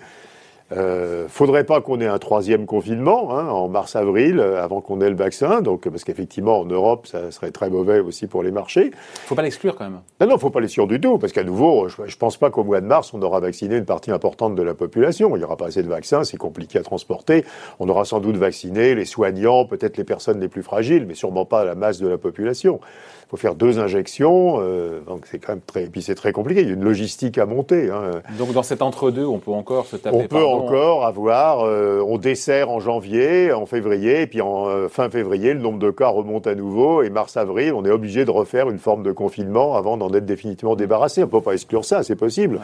Euh, 0.71 1.27
faudrait 1.27 1.63
pas 1.63 1.79
qu'on 1.79 2.01
ait 2.01 2.07
un 2.07 2.17
troisième 2.17 2.65
confinement 2.65 3.37
hein, 3.37 3.49
en 3.49 3.67
mars-avril 3.67 4.39
euh, 4.39 4.63
avant 4.63 4.81
qu'on 4.81 4.99
ait 4.99 5.11
le 5.11 5.15
vaccin, 5.15 5.61
donc 5.61 5.87
parce 5.87 6.03
qu'effectivement 6.03 6.59
en 6.59 6.65
Europe 6.65 7.05
ça 7.05 7.29
serait 7.29 7.51
très 7.51 7.69
mauvais 7.69 7.99
aussi 7.99 8.25
pour 8.25 8.41
les 8.41 8.49
marchés. 8.49 8.89
Faut 9.27 9.35
pas 9.35 9.43
l'exclure 9.43 9.75
quand 9.75 9.83
même. 9.83 9.99
Non, 10.19 10.27
non, 10.27 10.37
faut 10.39 10.49
pas 10.49 10.61
l'exclure 10.61 10.87
du 10.87 10.99
tout, 10.99 11.19
parce 11.19 11.33
qu'à 11.33 11.43
nouveau, 11.43 11.87
je, 11.87 11.97
je 12.07 12.17
pense 12.17 12.37
pas 12.37 12.49
qu'au 12.49 12.63
mois 12.63 12.81
de 12.81 12.87
mars 12.87 13.13
on 13.13 13.21
aura 13.21 13.41
vacciné 13.41 13.77
une 13.77 13.85
partie 13.85 14.09
importante 14.09 14.55
de 14.55 14.63
la 14.63 14.73
population. 14.73 15.35
Il 15.35 15.41
y 15.41 15.43
aura 15.43 15.55
pas 15.55 15.67
assez 15.67 15.83
de 15.83 15.87
vaccins, 15.87 16.23
c'est 16.23 16.37
compliqué 16.37 16.79
à 16.79 16.81
transporter. 16.81 17.45
On 17.79 17.87
aura 17.87 18.03
sans 18.03 18.19
doute 18.19 18.37
vacciné 18.37 18.95
les 18.95 19.05
soignants, 19.05 19.65
peut-être 19.65 19.97
les 19.97 20.03
personnes 20.03 20.39
les 20.39 20.47
plus 20.47 20.63
fragiles, 20.63 21.05
mais 21.07 21.13
sûrement 21.13 21.45
pas 21.45 21.63
la 21.63 21.75
masse 21.75 21.99
de 21.99 22.07
la 22.07 22.17
population. 22.17 22.79
Il 22.81 23.29
faut 23.29 23.37
faire 23.37 23.55
deux 23.55 23.79
injections, 23.79 24.57
euh, 24.59 24.99
donc 25.01 25.25
c'est 25.25 25.39
quand 25.39 25.53
même 25.53 25.61
très. 25.65 25.85
Et 25.85 25.87
puis 25.87 26.03
c'est 26.03 26.13
très 26.13 26.31
compliqué. 26.31 26.61
Il 26.61 26.67
y 26.67 26.69
a 26.69 26.73
une 26.73 26.83
logistique 26.83 27.39
à 27.39 27.47
monter. 27.47 27.89
Hein. 27.89 28.21
Donc 28.37 28.53
dans 28.53 28.61
cet 28.61 28.83
entre-deux, 28.83 29.25
on 29.25 29.39
peut 29.39 29.51
encore 29.51 29.87
se 29.87 29.95
taper. 29.95 30.15
On 30.15 30.27
peut 30.27 30.43
encore 30.55 31.05
avoir. 31.05 31.65
Euh, 31.65 32.01
on 32.05 32.17
dessert 32.17 32.69
en 32.69 32.79
janvier, 32.79 33.51
en 33.51 33.65
février, 33.65 34.21
et 34.21 34.27
puis 34.27 34.41
en 34.41 34.67
euh, 34.67 34.87
fin 34.87 35.09
février, 35.09 35.53
le 35.53 35.59
nombre 35.59 35.79
de 35.79 35.91
cas 35.91 36.07
remonte 36.07 36.47
à 36.47 36.55
nouveau. 36.55 37.03
Et 37.03 37.09
mars-avril, 37.09 37.73
on 37.73 37.85
est 37.85 37.91
obligé 37.91 38.25
de 38.25 38.31
refaire 38.31 38.69
une 38.69 38.79
forme 38.79 39.03
de 39.03 39.11
confinement 39.11 39.75
avant 39.75 39.97
d'en 39.97 40.13
être 40.13 40.25
définitivement 40.25 40.75
débarrassé. 40.75 41.23
On 41.23 41.27
peut 41.27 41.41
pas 41.41 41.53
exclure 41.53 41.85
ça, 41.85 42.03
c'est 42.03 42.15
possible. 42.15 42.59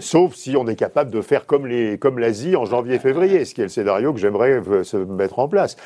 sauf 0.00 0.34
si 0.34 0.56
on 0.56 0.66
est 0.66 0.74
capable 0.76 1.10
de 1.10 1.20
faire 1.20 1.46
comme 1.46 1.66
les 1.66 1.96
comme 1.98 2.18
l'Asie 2.18 2.56
en 2.56 2.64
janvier-février, 2.64 3.44
ce 3.44 3.54
qui 3.54 3.60
est 3.60 3.64
le 3.64 3.70
scénario 3.70 4.12
que 4.12 4.18
j'aimerais 4.18 4.62
se 4.82 4.96
mettre 4.96 5.38
en 5.38 5.48
place 5.48 5.76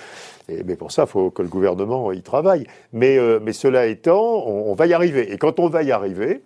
mais 0.65 0.77
pour 0.77 0.93
ça, 0.93 1.05
il 1.07 1.09
faut 1.09 1.31
que 1.31 1.43
le 1.43 1.49
gouvernement 1.49 2.13
y 2.13 2.23
travaille. 2.23 2.67
Mais, 2.93 3.19
euh, 3.19 3.39
mais 3.43 3.53
cela 3.53 3.87
étant, 3.87 4.47
on, 4.47 4.75
va 4.75 4.87
y 4.87 4.93
arriver. 4.93 5.33
Et 5.33 5.39
quand 5.39 5.61
on 5.61 5.69
va 5.69 5.83
y 5.83 5.93
arriver, 5.93 6.43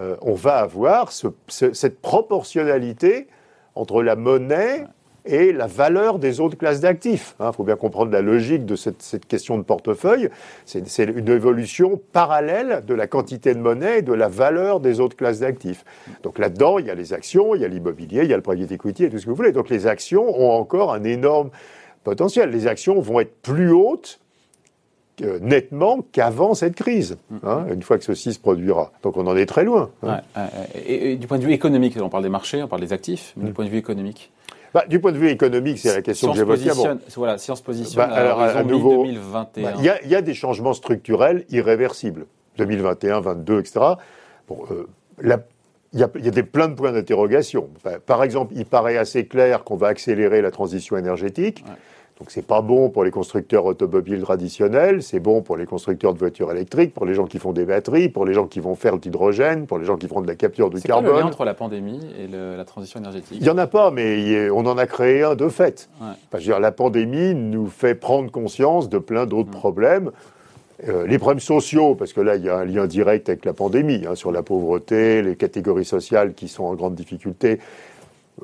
euh, 0.00 0.16
on 0.22 0.34
va 0.34 0.56
avoir 0.58 1.10
cette 1.12 2.00
proportionnalité 2.00 3.26
entre 3.78 4.02
la 4.02 4.16
monnaie 4.16 4.84
et 5.24 5.52
la 5.52 5.66
valeur 5.66 6.18
des 6.18 6.40
autres 6.40 6.56
classes 6.56 6.80
d'actifs. 6.80 7.36
Il 7.38 7.44
hein, 7.44 7.52
faut 7.52 7.62
bien 7.62 7.76
comprendre 7.76 8.10
la 8.10 8.22
logique 8.22 8.64
de 8.64 8.76
cette, 8.76 9.02
cette 9.02 9.26
question 9.26 9.58
de 9.58 9.62
portefeuille. 9.62 10.30
C'est 10.64 10.98
une 10.98 11.28
évolution 11.28 12.00
parallèle 12.12 12.82
de 12.86 12.94
la 12.94 13.06
quantité 13.06 13.54
de 13.54 13.60
monnaie 13.60 13.98
et 13.98 14.02
de 14.02 14.12
la 14.12 14.28
valeur 14.28 14.80
des 14.80 15.00
autres 15.00 15.16
classes 15.16 15.40
d'actifs. 15.40 15.84
Donc 16.22 16.38
là-dedans, 16.38 16.78
il 16.78 16.86
y 16.86 16.90
a 16.90 16.94
les 16.94 17.12
actions, 17.12 17.54
il 17.54 17.60
y 17.60 17.64
a 17.64 17.68
l'immobilier, 17.68 18.22
il 18.24 18.30
y 18.30 18.32
a 18.32 18.36
le 18.36 18.42
private 18.42 18.72
equity 18.72 19.04
et 19.04 19.10
tout 19.10 19.18
ce 19.18 19.26
que 19.26 19.30
vous 19.30 19.36
voulez. 19.36 19.52
Donc 19.52 19.68
les 19.68 19.86
actions 19.86 20.28
ont 20.40 20.50
encore 20.50 20.92
un 20.92 21.04
énorme 21.04 21.50
potentiel. 22.04 22.50
Les 22.50 22.66
actions 22.66 23.00
vont 23.00 23.20
être 23.20 23.34
plus 23.42 23.70
hautes 23.70 24.20
nettement 25.40 26.04
qu'avant 26.12 26.54
cette 26.54 26.74
crise, 26.74 27.16
hein, 27.42 27.66
une 27.72 27.82
fois 27.82 27.98
que 27.98 28.04
ceci 28.04 28.32
se 28.32 28.38
produira. 28.38 28.92
Donc 29.02 29.16
on 29.16 29.26
en 29.26 29.36
est 29.36 29.46
très 29.46 29.64
loin. 29.64 29.90
Hein. 30.02 30.20
et, 30.86 31.16
du 31.16 31.26
point 31.26 31.38
de 31.38 31.44
vue 31.44 31.52
économique, 31.52 31.96
on 32.00 32.08
parle 32.08 32.22
des 32.22 32.28
marchés, 32.28 32.62
on 32.62 32.68
parle 32.68 32.82
des 32.82 32.92
actifs, 32.92 33.32
mais 33.36 33.44
du 33.44 33.50
mm. 33.50 33.54
point 33.54 33.64
de 33.64 33.70
vue 33.70 33.78
économique 33.78 34.30
bah, 34.74 34.84
du 34.86 35.00
point 35.00 35.12
de 35.12 35.18
vue 35.18 35.30
économique, 35.30 35.78
c'est 35.78 35.94
la 35.94 36.02
question 36.02 36.32
que 36.32 36.38
j'évais 36.38 36.74
Bon. 36.74 36.98
Voilà, 37.16 37.38
si 37.38 37.50
on 37.50 37.56
se 37.56 37.62
positionne 37.62 38.08
bah, 38.08 38.14
à, 38.14 38.62
nouveau, 38.64 39.04
2021. 39.04 39.62
Bah, 39.62 39.78
il 39.78 40.10
y, 40.10 40.14
a 40.14 40.22
des 40.22 40.34
changements 40.34 40.74
structurels 40.74 41.44
irréversibles. 41.50 42.26
2021, 42.58 43.20
2022, 43.22 43.60
etc. 43.60 43.80
Bon, 44.46 44.58
euh, 44.70 44.86
il 45.22 45.98
y, 45.98 46.02
a, 46.02 46.08
des, 46.08 46.42
plein 46.42 46.68
de 46.68 46.74
points 46.74 46.92
d'interrogation. 46.92 47.70
par 48.04 48.22
exemple, 48.22 48.52
il 48.56 48.66
paraît 48.66 48.98
assez 48.98 49.26
clair 49.26 49.64
qu'on 49.64 49.76
va 49.76 49.88
accélérer 49.88 50.42
la 50.42 50.50
transition 50.50 50.96
énergétique. 50.96 51.64
Donc 52.18 52.32
c'est 52.32 52.44
pas 52.44 52.62
bon 52.62 52.90
pour 52.90 53.04
les 53.04 53.12
constructeurs 53.12 53.64
automobiles 53.64 54.22
traditionnels, 54.22 55.04
c'est 55.04 55.20
bon 55.20 55.40
pour 55.40 55.56
les 55.56 55.66
constructeurs 55.66 56.14
de 56.14 56.18
voitures 56.18 56.50
électriques, 56.50 56.92
pour 56.92 57.06
les 57.06 57.14
gens 57.14 57.26
qui 57.26 57.38
font 57.38 57.52
des 57.52 57.64
batteries, 57.64 58.08
pour 58.08 58.26
les 58.26 58.34
gens 58.34 58.48
qui 58.48 58.58
vont 58.58 58.74
faire 58.74 58.98
de 58.98 59.04
l'hydrogène, 59.04 59.66
pour 59.66 59.78
les 59.78 59.84
gens 59.84 59.96
qui 59.96 60.08
font 60.08 60.20
de 60.20 60.26
la 60.26 60.34
capture 60.34 60.68
du 60.68 60.80
carbone. 60.80 61.06
C'est 61.06 61.12
le 61.12 61.20
lien 61.20 61.26
entre 61.26 61.44
la 61.44 61.54
pandémie 61.54 62.00
et 62.18 62.26
la 62.26 62.64
transition 62.64 62.98
énergétique? 62.98 63.38
Il 63.40 63.46
y 63.46 63.50
en 63.50 63.58
a 63.58 63.68
pas, 63.68 63.92
mais 63.92 64.50
on 64.50 64.66
en 64.66 64.76
a 64.78 64.86
créé 64.86 65.22
un 65.22 65.36
de 65.36 65.48
fait. 65.48 65.88
Ouais. 66.00 66.40
dire, 66.40 66.58
la 66.58 66.72
pandémie 66.72 67.36
nous 67.36 67.68
fait 67.68 67.94
prendre 67.94 68.32
conscience 68.32 68.88
de 68.88 68.98
plein 68.98 69.24
d'autres 69.24 69.50
mm. 69.50 69.52
problèmes. 69.52 70.10
Euh, 70.88 71.06
les 71.06 71.18
problèmes 71.18 71.40
sociaux, 71.40 71.94
parce 71.94 72.12
que 72.12 72.20
là, 72.20 72.36
il 72.36 72.44
y 72.44 72.48
a 72.48 72.56
un 72.56 72.64
lien 72.64 72.86
direct 72.86 73.28
avec 73.28 73.44
la 73.44 73.52
pandémie, 73.52 74.04
hein, 74.08 74.14
sur 74.16 74.32
la 74.32 74.42
pauvreté, 74.42 75.22
les 75.22 75.36
catégories 75.36 75.84
sociales 75.84 76.34
qui 76.34 76.48
sont 76.48 76.64
en 76.64 76.74
grande 76.74 76.94
difficulté, 76.94 77.58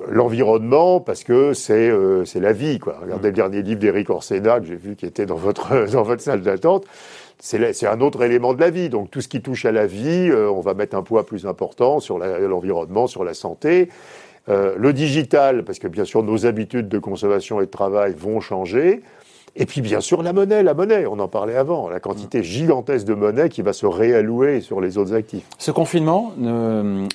l'environnement 0.09 1.01
parce 1.01 1.25
que 1.25 1.53
c'est 1.53 1.89
euh, 1.89 2.25
c'est 2.25 2.41
la 2.41 2.53
vie 2.53 2.79
quoi. 2.79 2.99
Regardez 3.03 3.29
le 3.29 3.35
dernier 3.35 3.63
livre 3.63 3.81
d'Éric 3.81 4.11
Orsena 4.11 4.61
que 4.61 4.67
j'ai 4.67 4.77
vu 4.77 4.97
qui 4.97 5.07
était 5.07 5.27
dans 5.27 5.37
votre 5.37 5.87
dans 5.93 6.03
votre 6.03 6.23
salle 6.23 6.43
d'attente. 6.43 6.85
C'est 7.41 7.87
un 7.87 8.01
autre 8.01 8.23
élément 8.23 8.55
de 8.55 8.61
la 8.61 8.71
vie. 8.71 8.89
Donc 8.89 9.11
tout 9.11 9.21
ce 9.21 9.29
qui 9.29 9.43
touche 9.43 9.65
à 9.67 9.73
la 9.73 9.87
vie, 9.87 10.31
euh, 10.31 10.49
on 10.51 10.61
va 10.61 10.73
mettre 10.75 10.97
un 10.97 11.03
poids 11.03 11.27
plus 11.27 11.47
important 11.47 12.01
sur 12.01 12.19
l'environnement, 12.19 13.07
sur 13.07 13.25
la 13.25 13.35
santé. 13.35 13.89
Euh, 14.49 14.75
le 14.79 14.93
digital, 14.93 15.65
parce 15.65 15.79
que 15.79 15.89
bien 15.89 16.05
sûr 16.05 16.23
nos 16.23 16.47
habitudes 16.47 16.89
de 16.89 16.99
consommation 16.99 17.61
et 17.61 17.67
de 17.67 17.71
travail 17.71 18.15
vont 18.17 18.41
changer. 18.41 19.03
Et 19.57 19.67
puis 19.67 19.81
bien 19.81 20.01
sûr 20.01 20.23
la 20.23 20.33
monnaie, 20.33 20.63
la 20.63 20.75
monnaie, 20.75 21.07
on 21.07 21.19
en 21.21 21.29
parlait 21.29 21.57
avant, 21.57 21.89
la 21.89 22.01
quantité 22.01 22.43
gigantesque 22.43 23.07
de 23.07 23.15
monnaie 23.15 23.49
qui 23.49 23.63
va 23.63 23.73
se 23.73 23.87
réallouer 23.87 24.61
sur 24.61 24.81
les 24.81 24.99
autres 24.99 25.15
actifs. 25.15 25.45
Ce 25.59 25.71
confinement 25.71 26.33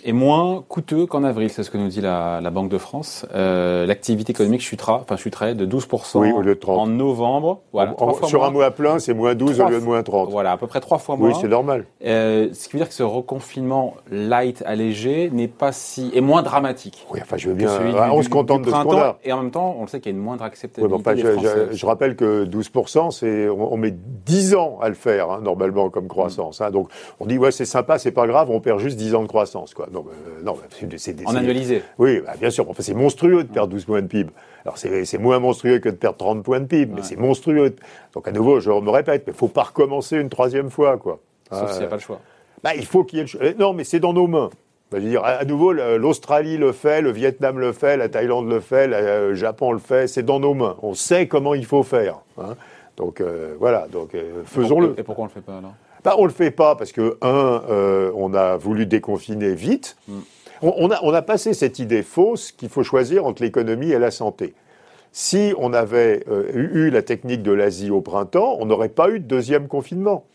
est 0.06 0.14
moins 0.14 0.64
coûteux 0.68 1.06
qu'en 1.06 1.24
avril, 1.24 1.50
c'est 1.50 1.64
ce 1.64 1.70
que 1.70 1.78
nous 1.78 1.90
dit 1.90 2.02
la, 2.02 2.42
Banque 2.50 2.70
de 2.70 2.80
France. 2.80 3.28
Euh, 3.36 3.86
l'activité 3.86 4.32
économique 4.32 4.62
chutera, 4.62 5.02
enfin 5.04 5.18
chuterait 5.18 5.54
de 5.54 5.68
12% 5.68 6.18
oui, 6.18 6.32
au 6.32 6.42
lieu 6.42 6.56
de 6.56 6.60
30. 6.60 6.80
en 6.80 6.88
novembre. 6.88 7.62
Voilà, 7.74 7.96
sur 8.24 8.44
un 8.44 8.50
mois 8.50 8.72
plein, 8.72 8.98
c'est 8.98 9.14
moins 9.14 9.36
12 9.36 9.62
au 9.62 9.70
lieu 9.70 9.80
de 9.80 9.86
moins 9.86 10.02
30. 10.02 10.31
Voilà, 10.31 10.54
à 10.54 10.58
peu 10.58 10.66
près 10.66 10.80
trois 10.80 10.98
fois 10.98 11.16
moins. 11.16 11.30
Oui, 11.30 11.36
c'est 11.40 11.48
normal. 11.48 11.86
Euh, 12.04 12.50
ce 12.54 12.68
qui 12.68 12.74
veut 12.74 12.80
dire 12.80 12.88
que 12.88 12.96
ce 12.96 13.04
reconfinement 13.04 13.96
light, 14.10 14.64
allégé, 14.66 15.30
n'est 15.31 15.48
pas 15.48 15.72
si... 15.72 16.12
est 16.16 16.22
moins 16.22 16.42
dramatique. 16.42 17.06
Oui, 17.12 17.19
enfin 17.22 17.38
je 17.38 17.50
veux 17.50 17.56
bien... 17.56 17.69
on 18.12 18.24
se 18.24 18.30
contente 18.30 18.64
de 18.64 18.72
ce 18.72 18.84
qu'on 18.84 18.98
a. 18.98 19.18
Et 19.24 19.31
en 19.31 19.44
même 19.44 19.52
temps, 19.52 19.76
on 19.78 19.84
le 19.84 19.88
sait 19.88 20.00
qu'il 20.00 20.12
y 20.12 20.16
a 20.16 20.18
une 20.18 20.24
moindre 20.24 20.44
acceptabilité 20.44 20.96
oui, 20.96 21.02
enfin, 21.06 21.16
je, 21.16 21.76
je 21.76 21.86
rappelle 21.86 22.16
que 22.16 22.29
12%, 22.45 23.12
c'est, 23.12 23.50
on, 23.50 23.78
met 23.78 23.92
10 23.92 24.56
ans 24.56 24.80
à 24.81 24.90
le 24.90 24.95
faire, 24.95 25.31
hein, 25.31 25.42
normalement, 25.42 25.90
comme 25.90 26.07
croissance. 26.07 26.62
Hein. 26.62 26.71
Donc, 26.71 26.90
on 27.19 27.26
dit, 27.26 27.38
ouais, 27.38 27.52
c'est 27.52 27.66
sympa, 27.66 28.00
c'est 28.00 28.12
pas 28.12 28.28
grave, 28.28 28.50
on 28.50 28.59
perd 28.59 28.80
juste 28.80 28.98
10 28.98 29.16
ans 29.16 29.24
de 29.24 29.28
croissance, 29.28 29.74
quoi. 29.74 29.88
Non, 29.92 30.06
euh, 30.07 30.44
non 30.44 30.56
c'est, 30.98 31.28
En 31.28 31.36
annualisé. 31.36 31.83
Oui, 31.98 32.21
bah, 32.26 32.33
bien 32.40 32.50
sûr. 32.50 32.69
Enfin, 32.69 32.83
c'est 32.83 32.94
monstrueux 32.94 33.44
de 33.44 33.50
perdre 33.50 33.71
12 33.74 33.86
points 33.86 34.02
de 34.02 34.07
PIB. 34.07 34.31
Alors, 34.66 34.78
c'est, 34.78 35.18
moins 35.18 35.40
monstrueux 35.40 35.80
que 35.80 35.90
de 35.90 35.95
perdre 35.95 36.18
30 36.18 36.44
points 36.44 36.59
de 36.59 36.66
PIB, 36.66 36.94
mais 36.95 37.04
c'est 37.04 37.18
monstrueux. 37.18 37.76
Donc, 38.14 38.28
à 38.28 38.31
nouveau, 38.31 38.59
je 38.59 38.69
me 38.69 38.90
répète, 38.90 39.24
mais 39.28 39.33
faut 39.33 39.48
pas 39.48 39.64
recommencer 39.64 40.18
une 40.18 40.30
troisième 40.30 40.69
fois, 40.69 40.98
quoi. 40.98 41.19
Sauf 41.52 41.71
s'il 41.71 41.80
n'y 41.80 41.86
a 41.86 41.90
pas 41.90 41.95
le 41.95 42.02
choix. 42.02 42.19
Bah, 42.64 42.76
il 42.76 42.86
faut 42.86 43.04
qu'il 43.04 43.18
y 43.18 43.19
ait 43.21 43.24
le 43.24 43.30
choix. 43.30 43.42
Non, 43.57 43.74
mais 43.74 43.83
c'est 43.83 44.00
dans 44.00 44.14
nos 44.14 44.28
mains. 44.28 44.50
Bah, 44.92 44.98
je 45.00 45.04
veux 45.04 45.10
dire, 45.10 45.24
à 45.24 45.46
nouveau, 45.46 45.72
l'Australie 45.72 46.58
le 46.58 46.72
fait, 46.72 47.02
le 47.02 47.12
Vietnam 47.12 47.60
le 47.60 47.74
fait, 47.74 47.96
la 47.96 48.10
Thaïlande 48.10 48.50
le 48.50 48.60
fait, 48.60 48.88
le 48.88 49.36
Japon 49.36 49.72
le 49.72 49.80
fait, 49.80 50.08
c'est 50.08 50.24
dans 50.24 50.40
nos 50.40 50.56
mains. 50.56 50.78
On 50.81 50.96
sait 50.96 51.28
comment 51.28 51.54
il 51.54 51.66
faut 51.66 51.84
faire. 51.84 52.22
Hein. 52.40 52.56
Donc 52.98 53.22
euh, 53.22 53.56
voilà, 53.60 53.88
donc 53.92 54.16
euh, 54.16 54.42
faisons-le. 54.46 54.96
Et 54.98 55.04
pourquoi 55.04 55.24
on 55.24 55.28
le 55.28 55.31
fait 55.31 55.42
pas 55.42 55.58
alors? 55.58 55.74
Bah, 56.04 56.16
On 56.18 56.26
le 56.26 56.31
fait 56.31 56.52
pas 56.52 56.76
parce 56.76 56.92
que 56.92 57.18
un, 57.22 57.62
euh, 57.69 58.12
on 58.16 58.34
a 58.34 58.58
voulu 58.58 58.86
déconfiner 58.88 59.54
vite. 59.54 59.96
On, 60.62 60.92
a, 60.92 61.00
on 61.04 61.14
a 61.14 61.22
passé 61.22 61.54
cette 61.54 61.80
idée 61.80 62.04
fausse 62.04 62.52
qu'il 62.52 62.69
faut 62.69 62.84
choisir 62.84 63.26
entre 63.26 63.44
l'économie 63.44 63.92
et 63.92 64.00
la 64.00 64.12
santé. 64.12 64.54
Si 65.12 65.54
on 65.58 65.72
avait 65.72 66.26
eu 66.54 66.90
la 66.90 67.02
technique 67.02 67.42
de 67.42 67.52
l'Asie 67.52 67.92
au 67.92 68.02
printemps, 68.02 68.58
on 68.60 68.66
n'aurait 68.66 68.90
pas 68.90 69.10
eu 69.10 69.19
de 69.19 69.26
deuxième 69.26 69.68
confinement. 69.68 70.26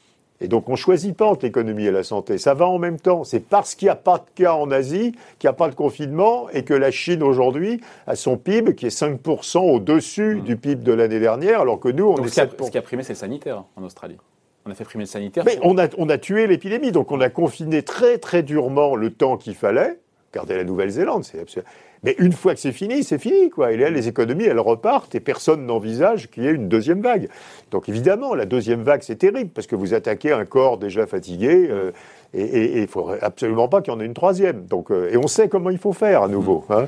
Et 0.44 0.48
donc 0.48 0.68
on 0.68 0.72
ne 0.72 0.76
choisit 0.76 1.16
pas 1.16 1.24
entre 1.24 1.46
l'économie 1.46 1.86
et 1.86 1.90
la 1.90 2.04
santé, 2.04 2.36
ça 2.36 2.52
va 2.52 2.66
en 2.66 2.78
même 2.78 3.00
temps. 3.00 3.24
C'est 3.24 3.40
parce 3.40 3.74
qu'il 3.74 3.86
n'y 3.86 3.90
a 3.90 3.96
pas 3.96 4.18
de 4.18 4.42
cas 4.42 4.52
en 4.52 4.70
Asie, 4.70 5.12
qu'il 5.38 5.48
n'y 5.48 5.50
a 5.50 5.54
pas 5.54 5.70
de 5.70 5.74
confinement, 5.74 6.50
et 6.50 6.64
que 6.64 6.74
la 6.74 6.90
Chine 6.90 7.22
aujourd'hui 7.22 7.80
a 8.06 8.14
son 8.14 8.36
PIB 8.36 8.74
qui 8.74 8.84
est 8.84 9.00
5% 9.00 9.58
au-dessus 9.58 10.36
mmh. 10.36 10.40
du 10.42 10.56
PIB 10.56 10.84
de 10.84 10.92
l'année 10.92 11.18
dernière, 11.18 11.62
alors 11.62 11.80
que 11.80 11.88
nous, 11.88 12.04
on 12.04 12.22
est... 12.22 12.28
Ce 12.28 12.34
qui, 12.34 12.40
a, 12.40 12.48
ce 12.62 12.70
qui 12.70 12.76
a 12.76 12.82
primé, 12.82 13.02
c'est 13.02 13.14
le 13.14 13.18
sanitaire 13.18 13.64
en 13.74 13.82
Australie. 13.84 14.18
On 14.66 14.70
a 14.70 14.74
fait 14.74 14.84
primer 14.84 15.04
le 15.04 15.08
sanitaire. 15.08 15.44
Mais 15.46 15.58
on, 15.62 15.78
a, 15.78 15.88
on 15.96 16.10
a 16.10 16.18
tué 16.18 16.46
l'épidémie, 16.46 16.92
donc 16.92 17.10
on 17.10 17.22
a 17.22 17.30
confiné 17.30 17.82
très 17.82 18.18
très 18.18 18.42
durement 18.42 18.96
le 18.96 19.10
temps 19.10 19.38
qu'il 19.38 19.54
fallait. 19.54 19.98
Regardez 20.32 20.56
la 20.56 20.64
Nouvelle-Zélande, 20.64 21.24
c'est 21.24 21.40
absolument... 21.40 21.70
Mais 22.04 22.14
une 22.18 22.32
fois 22.32 22.54
que 22.54 22.61
c'est 22.61 22.73
fini, 22.73 23.02
c'est 23.02 23.18
fini, 23.18 23.50
quoi. 23.50 23.73
Et 23.73 23.76
là, 23.76 23.90
les 23.90 24.08
économies, 24.08 24.44
elles 24.44 24.61
repartent 24.61 25.14
et 25.14 25.20
personne 25.20 25.66
n'envisage 25.66 26.30
qu'il 26.30 26.44
y 26.44 26.46
ait 26.46 26.52
une 26.52 26.68
deuxième 26.68 27.00
vague. 27.00 27.28
Donc 27.70 27.88
évidemment, 27.88 28.34
la 28.34 28.44
deuxième 28.44 28.82
vague, 28.82 29.02
c'est 29.02 29.16
terrible 29.16 29.50
parce 29.50 29.66
que 29.66 29.75
vous 29.75 29.94
attaquez 29.94 30.32
un 30.32 30.44
corps 30.44 30.78
déjà 30.78 31.06
fatigué. 31.06 31.66
Euh, 31.70 31.90
et 32.34 32.78
il 32.78 32.82
ne 32.82 32.87
faudrait 32.87 33.20
absolument 33.23 33.68
pas 33.68 33.80
qu'il 33.80 33.92
y 33.92 33.96
en 33.96 34.00
ait 34.00 34.06
une 34.06 34.14
troisième. 34.14 34.66
Donc, 34.66 34.90
euh, 34.90 35.11
et 35.12 35.16
on 35.16 35.28
sait 35.28 35.49
comment 35.49 35.70
il 35.70 35.78
faut 35.78 35.92
faire 35.92 36.23
à 36.23 36.28
nouveau. 36.28 36.64
Hein. 36.68 36.87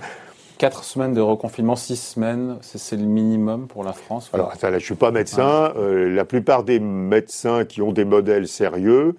4 0.59 0.85
semaines 0.85 1.15
de 1.15 1.21
reconfinement, 1.21 1.77
6 1.77 1.97
semaines, 1.97 2.57
c'est 2.63 2.97
le 2.97 3.05
minimum 3.05 3.67
pour 3.67 3.85
la 3.85 3.93
France 3.93 4.31
Alors, 4.33 4.53
je 4.61 4.67
ne 4.67 4.79
suis 4.79 4.95
pas 4.95 5.11
médecin. 5.11 5.73
Euh, 5.77 6.15
la 6.15 6.25
plupart 6.25 6.65
des 6.65 6.81
médecins 6.81 7.65
qui 7.65 7.83
ont 7.83 7.93
des 7.93 8.07
modèles 8.07 8.49
sérieux 8.49 9.17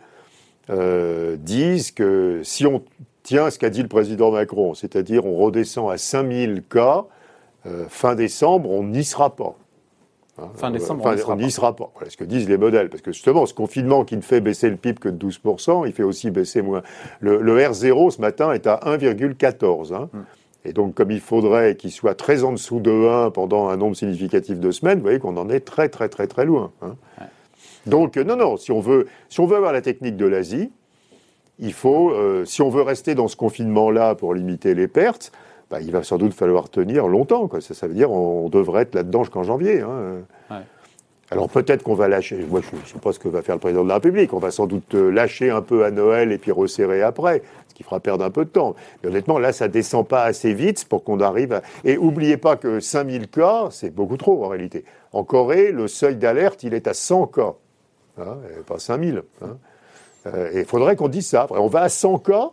euh, 0.69 1.37
disent 1.37 1.91
que 1.91 2.41
si 2.43 2.65
on 2.65 2.83
tient 3.27 3.49
ce 3.49 3.59
qu'a 3.59 3.69
dit 3.69 3.81
le 3.81 3.89
président 3.89 4.31
Macron, 4.31 4.73
c'est-à-dire 4.73 5.25
on 5.25 5.35
redescend 5.35 5.91
à 5.91 5.97
5000 5.97 6.63
cas, 6.63 7.05
euh, 7.65 7.83
fin 7.89 8.15
décembre, 8.15 8.71
on 8.71 8.83
n'y 8.83 9.03
sera 9.03 9.35
pas. 9.35 9.55
Hein, 10.39 10.47
fin 10.55 10.71
décembre, 10.71 11.03
on 11.05 11.35
n'y 11.35 11.51
sera, 11.51 11.75
pas. 11.75 11.91
Voilà 11.95 12.09
ce 12.09 12.15
que 12.15 12.23
disent 12.23 12.47
les 12.47 12.57
modèles. 12.57 12.89
Parce 12.89 13.01
que 13.01 13.11
justement, 13.11 13.45
ce 13.45 13.53
confinement 13.53 14.05
qui 14.05 14.15
ne 14.15 14.21
fait 14.21 14.39
baisser 14.39 14.69
le 14.69 14.77
PIB 14.77 14.99
que 14.99 15.09
de 15.09 15.27
12%, 15.27 15.85
il 15.85 15.91
fait 15.91 16.03
aussi 16.03 16.31
baisser 16.31 16.61
moins. 16.61 16.83
Le, 17.19 17.41
R0 17.41 18.11
ce 18.11 18.21
matin 18.21 18.53
est 18.53 18.65
à 18.65 18.79
1,14. 18.85 19.93
Hein. 19.93 20.09
Hmm. 20.13 20.23
Et 20.63 20.71
donc, 20.71 20.93
comme 20.95 21.11
il 21.11 21.19
faudrait 21.19 21.75
qu'il 21.75 21.91
soit 21.91 22.15
très 22.15 22.45
en 22.45 22.53
dessous 22.53 22.79
de 22.79 22.91
1 23.27 23.31
pendant 23.31 23.67
un 23.67 23.75
nombre 23.75 23.97
significatif 23.97 24.57
de 24.57 24.71
semaines, 24.71 24.99
vous 24.99 25.03
voyez 25.03 25.19
qu'on 25.19 25.35
en 25.35 25.49
est 25.49 25.61
très, 25.61 25.89
très, 25.89 26.07
très, 26.07 26.27
très 26.27 26.45
loin. 26.45 26.71
Hein. 26.81 26.95
Donc, 27.87 28.15
euh, 28.15 28.23
non, 28.23 28.37
non, 28.37 28.55
si 28.55 28.71
on, 28.71 28.79
veut, 28.79 29.07
si 29.27 29.41
on 29.41 29.47
veut 29.47 29.57
avoir 29.57 29.73
la 29.73 29.81
technique 29.81 30.15
de 30.15 30.25
l'Asie, 30.25 30.71
il 31.59 31.73
faut, 31.73 32.11
euh, 32.11 32.45
si 32.45 32.61
on 32.61 32.69
veut 32.69 32.81
rester 32.81 33.15
dans 33.15 33.27
ce 33.27 33.35
confinement-là 33.35 34.15
pour 34.15 34.33
limiter 34.33 34.73
les 34.73 34.87
pertes, 34.87 35.31
bah, 35.69 35.81
il 35.81 35.91
va 35.91 36.03
sans 36.03 36.17
doute 36.17 36.33
falloir 36.33 36.69
tenir 36.69 37.07
longtemps. 37.07 37.47
Quoi. 37.47 37.61
Ça, 37.61 37.73
ça 37.73 37.87
veut 37.87 37.93
dire 37.93 38.11
on 38.11 38.49
devrait 38.49 38.83
être 38.83 38.95
là-dedans 38.95 39.23
jusqu'en 39.23 39.43
janvier. 39.43 39.81
Hein. 39.81 40.23
Alors 41.29 41.49
peut-être 41.49 41.83
qu'on 41.83 41.93
va 41.93 42.07
lâcher, 42.07 42.45
moi 42.49 42.61
je 42.61 42.73
ne 42.73 42.81
sais 42.85 42.99
pas 42.99 43.11
ce 43.11 43.19
que 43.19 43.27
va 43.27 43.41
faire 43.41 43.55
le 43.55 43.59
président 43.59 43.83
de 43.83 43.89
la 43.89 43.95
République, 43.95 44.31
on 44.31 44.39
va 44.39 44.49
sans 44.49 44.65
doute 44.65 44.95
euh, 44.95 45.11
lâcher 45.11 45.49
un 45.49 45.61
peu 45.61 45.83
à 45.83 45.91
Noël 45.91 46.31
et 46.31 46.37
puis 46.37 46.51
resserrer 46.51 47.01
après, 47.01 47.41
ce 47.67 47.73
qui 47.73 47.83
fera 47.83 47.99
perdre 47.99 48.23
un 48.23 48.29
peu 48.29 48.45
de 48.45 48.49
temps. 48.49 48.75
Mais 49.03 49.09
honnêtement, 49.09 49.37
là, 49.37 49.51
ça 49.51 49.67
descend 49.67 50.07
pas 50.07 50.23
assez 50.23 50.53
vite 50.53 50.85
pour 50.87 51.03
qu'on 51.03 51.19
arrive 51.19 51.51
à... 51.51 51.63
Et 51.83 51.97
oubliez 51.97 52.37
pas 52.37 52.55
que 52.55 52.79
5000 52.79 53.27
cas, 53.27 53.67
c'est 53.71 53.93
beaucoup 53.93 54.15
trop 54.15 54.45
en 54.45 54.47
réalité. 54.47 54.85
En 55.11 55.25
Corée, 55.25 55.73
le 55.73 55.89
seuil 55.89 56.15
d'alerte, 56.15 56.63
il 56.63 56.73
est 56.73 56.87
à 56.87 56.93
100 56.93 57.27
cas, 57.27 57.55
hein, 58.19 58.37
pas 58.65 58.79
5000. 58.79 59.21
Hein. 59.41 59.57
Euh, 60.33 60.51
et 60.53 60.59
il 60.59 60.65
faudrait 60.65 60.95
qu'on 60.95 61.07
dise 61.07 61.27
ça. 61.27 61.47
on 61.49 61.67
va 61.67 61.81
à 61.81 61.89
100 61.89 62.19
cas 62.19 62.51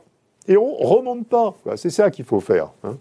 et 0.49 0.57
on 0.57 0.75
remonte 0.75 1.26
pas. 1.26 1.54
C'est 1.76 1.90
ça 1.90 2.11
qu'il 2.11 2.25
faut 2.25 2.40
faire. 2.40 2.71
Hein. 2.85 2.97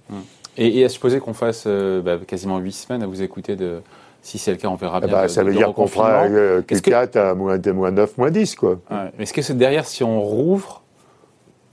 Et, 0.57 0.83
à 0.83 0.89
supposer 0.89 1.19
qu'on 1.19 1.33
fasse 1.33 1.63
euh, 1.65 2.01
bah, 2.01 2.17
quasiment 2.25 2.59
8 2.59 2.71
semaines 2.71 3.03
à 3.03 3.07
vous 3.07 3.21
écouter 3.21 3.55
de 3.55 3.81
si 4.21 4.37
c'est 4.37 4.51
le 4.51 4.57
cas, 4.57 4.69
on 4.69 4.75
verra 4.75 4.99
eh 5.03 5.07
bien. 5.07 5.15
Bah, 5.15 5.27
ça 5.27 5.43
veut 5.43 5.53
dire 5.53 5.73
qu'on 5.73 5.87
fera 5.87 6.23
euh, 6.23 6.61
Q4 6.61 7.17
à 7.17 7.35
moins, 7.35 7.57
9, 7.57 8.17
moins 8.17 8.31
10. 8.31 8.55
Quoi. 8.55 8.79
Est-ce 9.19 9.33
que 9.33 9.41
c'est 9.41 9.57
derrière, 9.57 9.85
si 9.85 10.03
on 10.03 10.21
rouvre, 10.21 10.81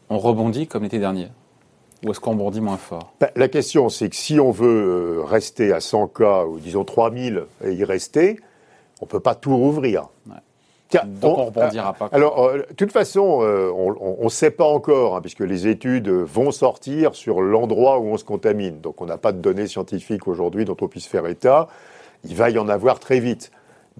on 0.09 0.19
rebondit 0.19 0.66
comme 0.66 0.83
l'été 0.83 0.99
dernier? 0.99 1.28
Ou 2.04 2.11
est-ce 2.11 2.19
qu'on 2.19 2.33
rebondit 2.33 2.61
moins 2.61 2.76
fort? 2.76 3.12
Bah, 3.21 3.30
La 3.37 3.49
question, 3.49 3.88
c'est 3.88 4.09
que 4.09 4.16
si 4.16 4.40
on 4.40 4.50
veut 4.50 5.21
euh, 5.21 5.25
rester 5.25 5.73
à 5.73 5.80
100 5.80 6.09
cas, 6.09 6.45
ou 6.45 6.59
disons 6.59 6.85
3000 6.85 7.45
et 7.64 7.73
y 7.73 7.85
rester, 7.85 8.40
on 9.00 9.04
ne 9.04 9.11
peut 9.11 9.21
pas 9.21 9.37
tout 9.37 9.57
rouvrir. 9.57 10.09
Donc 11.04 11.38
on 11.38 11.40
ne 11.42 11.47
rebondira 11.47 11.92
pas. 11.92 12.09
Alors, 12.12 12.44
euh, 12.44 12.59
de 12.59 12.75
toute 12.75 12.92
façon, 12.92 13.40
euh, 13.42 13.70
on 13.73 14.25
ne 14.25 14.28
sait 14.28 14.50
pas 14.50 14.64
encore, 14.64 15.16
hein, 15.16 15.20
puisque 15.20 15.40
les 15.40 15.68
études 15.68 16.09
vont 16.09 16.50
sortir 16.50 17.14
sur 17.14 17.40
l'endroit 17.40 17.99
où 17.99 18.06
on 18.06 18.16
se 18.16 18.25
contamine. 18.25 18.80
Donc 18.80 19.00
on 19.00 19.06
n'a 19.06 19.18
pas 19.18 19.32
de 19.32 19.38
données 19.38 19.66
scientifiques 19.66 20.26
aujourd'hui 20.26 20.64
dont 20.64 20.76
on 20.80 20.88
puisse 20.88 21.06
faire 21.06 21.26
état 21.26 21.68
il 22.25 22.35
va 22.35 22.50
y 22.50 22.59
en 22.59 22.68
avoir 22.68 22.99
très 23.00 23.20
vite. 23.20 23.50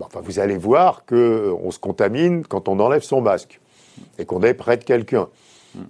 enfin, 0.01 0.21
vous 0.23 0.39
allez 0.39 0.57
voir 0.57 1.05
qu'on 1.07 1.17
euh, 1.17 1.71
se 1.71 1.79
contamine 1.79 2.45
quand 2.47 2.69
on 2.69 2.79
enlève 2.81 3.03
son 3.03 3.21
masque 3.21 3.61
et 4.19 4.25
qu'on 4.25 4.43
est 4.43 4.55
près 4.55 4.77
de 4.77 4.85
quelqu'un. 4.85 5.29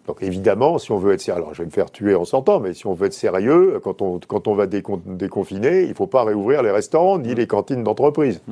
Donc 0.07 0.23
évidemment, 0.23 0.77
si 0.79 0.93
on 0.93 0.99
veut 0.99 1.15
être 1.15 1.23
sérieux, 1.23 1.43
alors 1.43 1.55
je 1.55 1.63
vais 1.63 1.67
me 1.67 1.71
faire 1.71 1.91
tuer 1.91 2.15
en 2.15 2.27
sortant, 2.27 2.61
mais 2.61 2.75
si 2.75 2.87
on 2.87 2.93
veut 2.93 3.07
être 3.07 3.15
sérieux, 3.15 3.81
quand 3.83 4.03
on, 4.03 4.19
quand 4.19 4.47
on 4.47 4.55
va 4.55 4.67
déconfiner, 4.67 5.83
il 5.83 5.89
ne 5.89 5.95
faut 5.95 6.07
pas 6.07 6.23
réouvrir 6.23 6.63
les 6.63 6.71
restaurants 6.71 7.19
ni 7.19 7.35
les 7.35 7.47
cantines 7.47 7.83
d'entreprise. 7.83 8.43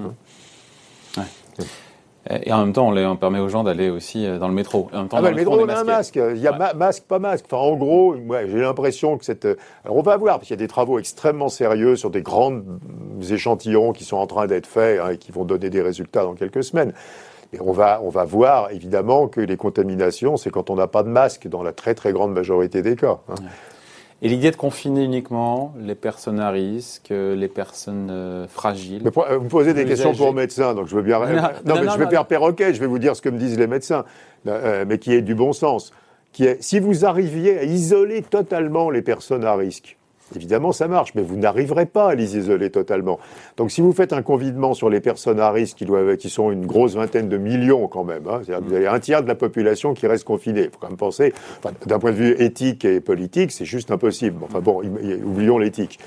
Et 2.31 2.53
en 2.53 2.59
même 2.59 2.75
temps, 2.75 2.93
on, 2.93 3.17
permet 3.17 3.39
aux 3.39 3.49
gens 3.49 3.65
d'aller 3.65 3.89
aussi 3.89 4.27
euh, 4.27 4.39
dans 4.39 4.49
le 4.49 4.55
métro. 4.55 4.89
En 4.93 4.99
même 4.99 5.09
temps, 5.09 5.17
ah 5.19 5.23
bah, 5.23 5.31
le 5.31 5.37
métro, 5.37 5.59
on 5.59 5.69
a 5.69 5.79
un 5.79 5.85
masque. 5.85 6.17
Il 6.17 6.41
y 6.41 6.47
a 6.47 6.75
masque, 6.75 7.05
pas 7.05 7.19
masque. 7.19 7.47
Enfin, 7.51 7.63
en 7.63 7.77
gros, 7.77 8.17
j'ai 8.47 8.61
l'impression 8.61 9.17
que 9.17 9.25
cette. 9.25 9.47
Alors, 9.85 9.97
on 9.97 10.03
va 10.03 10.17
voir, 10.17 10.37
parce 10.37 10.49
qu'il 10.49 10.57
y 10.57 10.59
a 10.59 10.65
des 10.65 10.69
travaux 10.69 10.99
extrêmement 10.99 11.49
sérieux 11.49 11.97
sur 11.97 12.11
des 12.11 12.23
grands 12.23 12.61
échantillons 13.31 13.93
qui 13.93 14.05
sont 14.05 14.19
en 14.19 14.27
train 14.27 14.47
d'être 14.47 14.67
faits 14.67 15.01
hein, 15.01 15.11
et 15.13 15.17
qui 15.17 15.33
vont 15.33 15.45
donner 15.45 15.71
des 15.71 15.81
résultats 15.81 16.23
dans 16.23 16.35
quelques 16.35 16.65
semaines. 16.65 16.93
Et 17.55 17.61
on 17.63 17.73
va, 17.73 18.01
on 18.05 18.11
va 18.11 18.25
voir 18.25 18.71
évidemment 18.73 19.27
que 19.27 19.41
les 19.41 19.57
contaminations, 19.57 20.37
c'est 20.37 20.51
quand 20.51 20.69
on 20.69 20.75
n'a 20.75 20.87
pas 20.87 21.03
de 21.03 21.09
masque 21.09 21.49
dans 21.49 21.63
la 21.63 21.73
très 21.73 21.95
très 21.95 22.13
grande 22.13 22.35
majorité 22.35 22.83
des 22.83 22.95
cas. 22.95 23.21
Hein. 23.31 23.37
Et 24.21 24.29
l'idée 24.29 24.51
de 24.51 24.57
confiner 24.57 25.05
uniquement 25.05 25.73
les 25.81 25.95
personnes 25.95 26.41
à 26.41 26.51
risque, 26.51 27.11
les 27.11 27.49
personnes 27.49 28.09
euh, 28.11 28.49
fragiles. 28.49 29.03
Euh, 29.07 29.39
vous 29.39 29.49
posez 29.49 29.75
des 29.75 29.85
questions 29.85 30.13
pour 30.13 30.35
médecins, 30.35 30.75
donc 30.75 30.89
je 30.89 30.97
veux 30.97 31.03
bien. 31.03 31.21
Non, 31.65 31.77
mais 31.77 31.89
je 31.89 31.99
vais 31.99 32.09
faire 32.09 32.27
perroquet, 32.27 32.75
je 32.75 32.81
vais 32.81 32.87
vous 32.87 32.99
dire 32.99 33.15
ce 33.15 33.23
que 33.23 33.29
me 33.29 33.39
disent 33.39 33.59
les 33.59 33.69
médecins, 33.69 34.05
euh, 34.49 34.85
mais 34.89 34.99
qui 34.99 35.13
est 35.13 35.23
du 35.23 35.35
bon 35.37 35.53
sens. 35.53 35.93
Qui 36.33 36.47
est, 36.47 36.63
si 36.63 36.81
vous 36.81 37.05
arriviez 37.05 37.59
à 37.59 37.65
isoler 37.65 38.23
totalement 38.23 38.91
les 38.91 39.03
personnes 39.03 39.45
à 39.45 39.55
risque, 39.55 39.98
Évidemment, 40.37 40.73
ça 40.73 40.89
marche, 40.89 41.15
mais 41.15 41.23
vous 41.23 41.37
n'arriverez 41.37 41.87
pas 41.87 42.11
à 42.11 42.15
les 42.15 42.37
isoler 42.37 42.71
totalement. 42.71 43.19
Donc, 43.57 43.71
si 43.71 43.81
vous 43.81 43.93
faites 43.93 44.13
un 44.13 44.23
confinement 44.23 44.75
sur 44.75 44.91
les 44.91 45.01
personnes 45.01 45.41
à 45.41 45.51
risque, 45.51 45.79
qui, 45.79 45.85
doivent, 45.85 46.17
qui 46.17 46.31
sont 46.31 46.51
une 46.51 46.67
grosse 46.67 46.95
vingtaine 46.95 47.29
de 47.29 47.37
millions 47.37 47.89
quand 47.89 48.05
même, 48.05 48.27
hein, 48.29 48.41
c'est-à-dire 48.45 48.67
vous 48.69 48.75
avez 48.75 48.87
un 48.87 49.01
tiers 49.01 49.23
de 49.23 49.29
la 49.29 49.35
population 49.35 49.95
qui 49.95 50.07
reste 50.07 50.25
confinée. 50.25 50.65
Il 50.65 50.71
faut 50.71 50.79
quand 50.81 50.89
même 50.89 50.97
penser, 50.97 51.33
d'un 51.87 51.99
point 51.99 52.13
de 52.13 52.17
vue 52.17 52.37
éthique 52.39 52.85
et 52.85 53.01
politique, 53.01 53.53
c'est 53.53 53.65
juste 53.65 53.91
impossible. 53.91 54.39
Enfin 54.43 54.61
bon, 54.61 54.83
oublions 55.25 55.59
l'éthique 55.59 55.99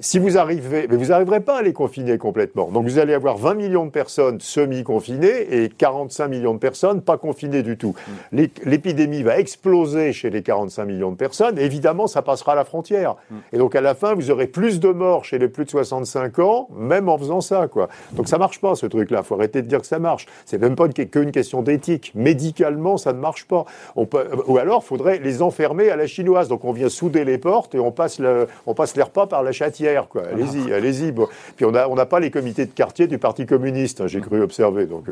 si 0.00 0.18
vous 0.18 0.38
arrivez, 0.38 0.86
mais 0.88 0.96
vous 0.96 1.06
n'arriverez 1.06 1.40
pas 1.40 1.58
à 1.58 1.62
les 1.62 1.72
confiner 1.72 2.18
complètement. 2.18 2.68
Donc 2.70 2.84
vous 2.84 2.98
allez 2.98 3.14
avoir 3.14 3.36
20 3.36 3.54
millions 3.54 3.86
de 3.86 3.90
personnes 3.90 4.40
semi-confinées 4.40 5.62
et 5.62 5.68
45 5.68 6.28
millions 6.28 6.54
de 6.54 6.58
personnes 6.58 7.00
pas 7.00 7.16
confinées 7.16 7.62
du 7.62 7.76
tout. 7.76 7.94
Mm. 8.32 8.42
L'épidémie 8.64 9.22
va 9.22 9.38
exploser 9.38 10.12
chez 10.12 10.30
les 10.30 10.42
45 10.42 10.84
millions 10.84 11.12
de 11.12 11.16
personnes. 11.16 11.58
évidemment, 11.58 12.06
ça 12.06 12.22
passera 12.22 12.52
à 12.52 12.54
la 12.54 12.64
frontière. 12.64 13.16
Mm. 13.30 13.36
Et 13.52 13.58
donc 13.58 13.74
à 13.76 13.80
la 13.80 13.94
fin, 13.94 14.14
vous 14.14 14.30
aurez 14.30 14.46
plus 14.46 14.80
de 14.80 14.88
morts 14.88 15.24
chez 15.24 15.38
les 15.38 15.48
plus 15.48 15.64
de 15.64 15.70
65 15.70 16.38
ans, 16.40 16.68
même 16.76 17.08
en 17.08 17.18
faisant 17.18 17.40
ça, 17.40 17.68
quoi. 17.68 17.88
Donc 18.12 18.28
ça 18.28 18.38
marche 18.38 18.60
pas 18.60 18.74
ce 18.74 18.86
truc-là. 18.86 19.22
Faut 19.22 19.36
arrêter 19.36 19.62
de 19.62 19.68
dire 19.68 19.80
que 19.80 19.86
ça 19.86 19.98
marche. 19.98 20.26
C'est 20.44 20.58
même 20.58 20.76
pas 20.76 20.88
qu'une 20.88 21.30
question 21.30 21.62
d'éthique. 21.62 22.12
Médicalement, 22.14 22.96
ça 22.96 23.12
ne 23.12 23.18
marche 23.18 23.46
pas. 23.46 23.64
On 23.96 24.06
peut, 24.06 24.26
ou 24.46 24.58
alors, 24.58 24.84
faudrait 24.84 25.18
les 25.18 25.42
enfermer 25.42 25.90
à 25.90 25.96
la 25.96 26.06
chinoise. 26.06 26.48
Donc 26.48 26.64
on 26.64 26.72
vient 26.72 26.88
souder 26.88 27.24
les 27.24 27.38
portes 27.38 27.74
et 27.74 27.78
on 27.78 27.92
passe 27.92 28.18
le, 28.18 28.48
on 28.66 28.74
passe 28.74 28.96
les 28.96 29.02
repas 29.02 29.26
par 29.26 29.42
la 29.42 29.52
châtière 29.52 29.83
quoi. 30.08 30.22
Allez-y, 30.32 30.72
allez-y. 30.72 31.12
Puis 31.12 31.64
on 31.64 31.70
n'a 31.70 31.88
on 31.88 31.96
pas 32.06 32.20
les 32.20 32.30
comités 32.30 32.66
de 32.66 32.70
quartier 32.70 33.06
du 33.06 33.18
Parti 33.18 33.46
communiste, 33.46 34.00
hein, 34.00 34.06
j'ai 34.06 34.20
cru 34.20 34.42
observer. 34.42 34.86
Donc. 34.86 35.04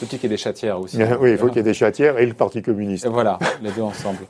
Faut 0.00 0.06
qu'il 0.06 0.22
y 0.22 0.26
ait 0.26 0.28
des 0.28 0.36
chatières 0.36 0.80
aussi. 0.80 0.98
oui, 1.20 1.32
il 1.32 1.38
faut 1.38 1.48
qu'il 1.48 1.56
y 1.56 1.60
ait 1.60 1.62
des 1.62 1.74
chatières 1.74 2.18
et 2.18 2.26
le 2.26 2.34
Parti 2.34 2.62
communiste. 2.62 3.06
voilà, 3.06 3.38
les 3.62 3.70
deux 3.70 3.82
ensemble. 3.82 4.20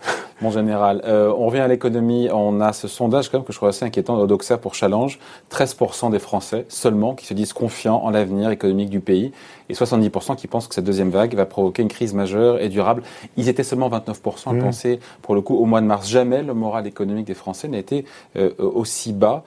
Mon 0.40 0.50
général. 0.50 1.02
Euh, 1.04 1.32
on 1.36 1.46
revient 1.46 1.60
à 1.60 1.68
l'économie. 1.68 2.28
On 2.32 2.60
a 2.60 2.72
ce 2.72 2.88
sondage 2.88 3.28
quand 3.28 3.38
même 3.38 3.46
que 3.46 3.52
je 3.52 3.58
trouve 3.58 3.68
assez 3.68 3.84
inquiétant 3.84 4.16
d'Odoxa 4.16 4.58
pour 4.58 4.74
Challenge. 4.74 5.18
13% 5.50 6.10
des 6.10 6.18
Français 6.18 6.66
seulement 6.68 7.14
qui 7.14 7.26
se 7.26 7.34
disent 7.34 7.52
confiants 7.52 8.02
en 8.02 8.10
l'avenir 8.10 8.50
économique 8.50 8.90
du 8.90 9.00
pays 9.00 9.32
et 9.68 9.74
70% 9.74 10.36
qui 10.36 10.46
pensent 10.46 10.68
que 10.68 10.74
cette 10.74 10.84
deuxième 10.84 11.10
vague 11.10 11.34
va 11.34 11.46
provoquer 11.46 11.82
une 11.82 11.88
crise 11.88 12.14
majeure 12.14 12.60
et 12.60 12.68
durable. 12.68 13.02
Ils 13.36 13.48
étaient 13.48 13.62
seulement 13.62 13.88
29% 13.88 14.50
à 14.50 14.52
mmh. 14.52 14.58
penser, 14.60 15.00
pour 15.22 15.34
le 15.34 15.40
coup, 15.40 15.56
au 15.56 15.64
mois 15.64 15.80
de 15.80 15.86
mars. 15.86 16.08
Jamais 16.08 16.42
le 16.42 16.54
moral 16.54 16.86
économique 16.86 17.26
des 17.26 17.34
Français 17.34 17.68
n'a 17.68 17.78
été 17.78 18.04
euh, 18.36 18.50
aussi 18.58 19.12
bas. 19.12 19.44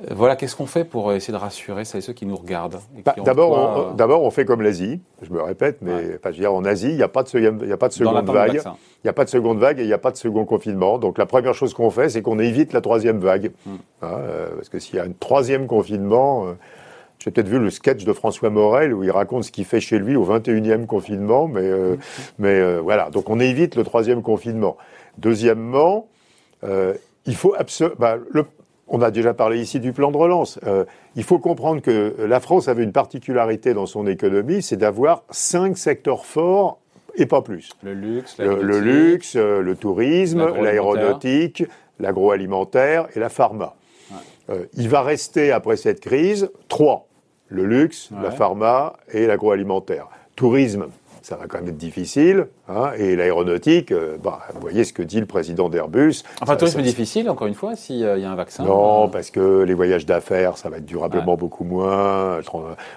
Euh, 0.00 0.14
voilà, 0.14 0.34
qu'est-ce 0.34 0.56
qu'on 0.56 0.66
fait 0.66 0.84
pour 0.84 1.12
essayer 1.12 1.32
de 1.32 1.38
rassurer 1.38 1.84
celles 1.84 2.00
et 2.00 2.02
ceux 2.02 2.12
qui 2.12 2.26
nous 2.26 2.36
regardent 2.36 2.80
bah, 3.04 3.14
D'abord, 3.24 3.52
on, 3.52 3.90
euh, 3.90 3.94
d'abord, 3.94 4.22
on 4.22 4.30
fait 4.30 4.44
comme 4.44 4.62
l'Asie. 4.62 5.00
Je 5.22 5.30
me 5.32 5.40
répète, 5.40 5.78
mais 5.82 6.18
je 6.24 6.28
veux 6.28 6.32
dire, 6.32 6.52
en 6.52 6.64
Asie, 6.64 6.90
il 6.90 6.96
n'y 6.96 7.02
a 7.02 7.08
pas 7.08 7.22
de, 7.22 7.66
y 7.66 7.72
a 7.72 7.76
pas 7.76 7.88
de 7.88 7.92
seconde 7.92 8.28
vague. 8.28 8.60
Il 8.64 9.06
n'y 9.06 9.10
a 9.10 9.12
pas 9.12 9.24
de 9.24 9.30
seconde 9.30 9.58
vague 9.58 9.78
et 9.78 9.82
il 9.82 9.86
n'y 9.86 9.92
a 9.92 9.98
pas 9.98 10.10
de 10.10 10.16
second 10.16 10.44
confinement. 10.44 10.98
Donc 10.98 11.18
la 11.18 11.26
première 11.26 11.54
chose 11.54 11.74
qu'on 11.74 11.90
fait, 11.90 12.08
c'est 12.08 12.22
qu'on 12.22 12.38
évite 12.38 12.72
la 12.72 12.80
troisième 12.80 13.18
vague. 13.18 13.52
Hmm. 13.66 13.76
Hein, 14.02 14.18
parce 14.56 14.68
que 14.68 14.78
s'il 14.78 14.96
y 14.96 14.98
a 14.98 15.04
un 15.04 15.12
troisième 15.18 15.66
confinement, 15.66 16.56
j'ai 17.24 17.30
peut-être 17.30 17.48
vu 17.48 17.58
le 17.58 17.70
sketch 17.70 18.04
de 18.04 18.12
François 18.12 18.50
Morel 18.50 18.92
où 18.92 19.02
il 19.02 19.10
raconte 19.10 19.44
ce 19.44 19.50
qu'il 19.50 19.64
fait 19.64 19.80
chez 19.80 19.98
lui 19.98 20.14
au 20.14 20.26
21e 20.26 20.84
confinement, 20.84 21.48
mais, 21.48 21.62
euh, 21.62 21.96
mais 22.38 22.60
euh, 22.60 22.80
voilà. 22.82 23.08
Donc 23.08 23.30
on 23.30 23.40
évite 23.40 23.76
le 23.76 23.82
troisième 23.82 24.20
confinement. 24.20 24.76
Deuxièmement, 25.16 26.08
euh, 26.64 26.92
il 27.24 27.34
faut 27.34 27.54
absolument. 27.56 27.96
Bah, 27.98 28.18
on 28.88 29.00
a 29.00 29.10
déjà 29.10 29.34
parlé 29.34 29.60
ici 29.60 29.80
du 29.80 29.92
plan 29.92 30.10
de 30.10 30.16
relance. 30.16 30.60
il 31.16 31.24
faut 31.24 31.38
comprendre 31.38 31.80
que 31.80 32.14
la 32.18 32.40
France 32.40 32.68
avait 32.68 32.84
une 32.84 32.92
particularité 32.92 33.74
dans 33.74 33.86
son 33.86 34.06
économie, 34.06 34.62
c'est 34.62 34.76
d'avoir 34.76 35.22
cinq 35.30 35.78
secteurs 35.78 36.26
forts 36.26 36.78
et 37.16 37.26
pas 37.26 37.42
plus. 37.42 37.70
Le 37.82 37.94
luxe, 37.94 38.36
le, 38.38 38.62
le, 38.62 38.80
luxe, 38.80 39.36
le 39.36 39.74
tourisme, 39.74 40.60
l'aéronautique, 40.60 41.64
l'agroalimentaire 41.98 43.06
et 43.14 43.20
la 43.20 43.28
pharma. 43.28 43.74
il 44.74 44.88
va 44.88 45.02
rester 45.02 45.50
après 45.50 45.76
cette 45.76 46.00
crise 46.00 46.50
trois 46.68 47.06
le 47.48 47.64
luxe, 47.64 48.10
la 48.22 48.30
pharma 48.30 48.94
et 49.12 49.26
l'agroalimentaire. 49.26 50.08
Tourisme, 50.36 50.86
ça 51.24 51.36
va 51.36 51.46
quand 51.46 51.58
même 51.58 51.68
être 51.68 51.78
difficile. 51.78 52.48
Hein, 52.68 52.90
et 52.98 53.16
l'aéronautique, 53.16 53.92
euh, 53.92 54.18
bah, 54.22 54.40
vous 54.52 54.60
voyez 54.60 54.84
ce 54.84 54.92
que 54.92 55.02
dit 55.02 55.20
le 55.20 55.26
président 55.26 55.70
d'Airbus. 55.70 56.22
Enfin, 56.42 56.52
le 56.52 56.58
tourisme 56.58 56.80
est 56.80 56.82
difficile, 56.82 57.30
encore 57.30 57.46
une 57.46 57.54
fois, 57.54 57.76
s'il 57.76 57.96
y 57.96 58.04
a 58.04 58.30
un 58.30 58.34
vaccin. 58.34 58.64
Non, 58.64 59.08
parce 59.08 59.30
que 59.30 59.62
les 59.62 59.72
voyages 59.72 60.04
d'affaires, 60.04 60.58
ça 60.58 60.68
va 60.68 60.76
être 60.76 60.84
durablement 60.84 61.36
beaucoup 61.36 61.64
moins. 61.64 62.40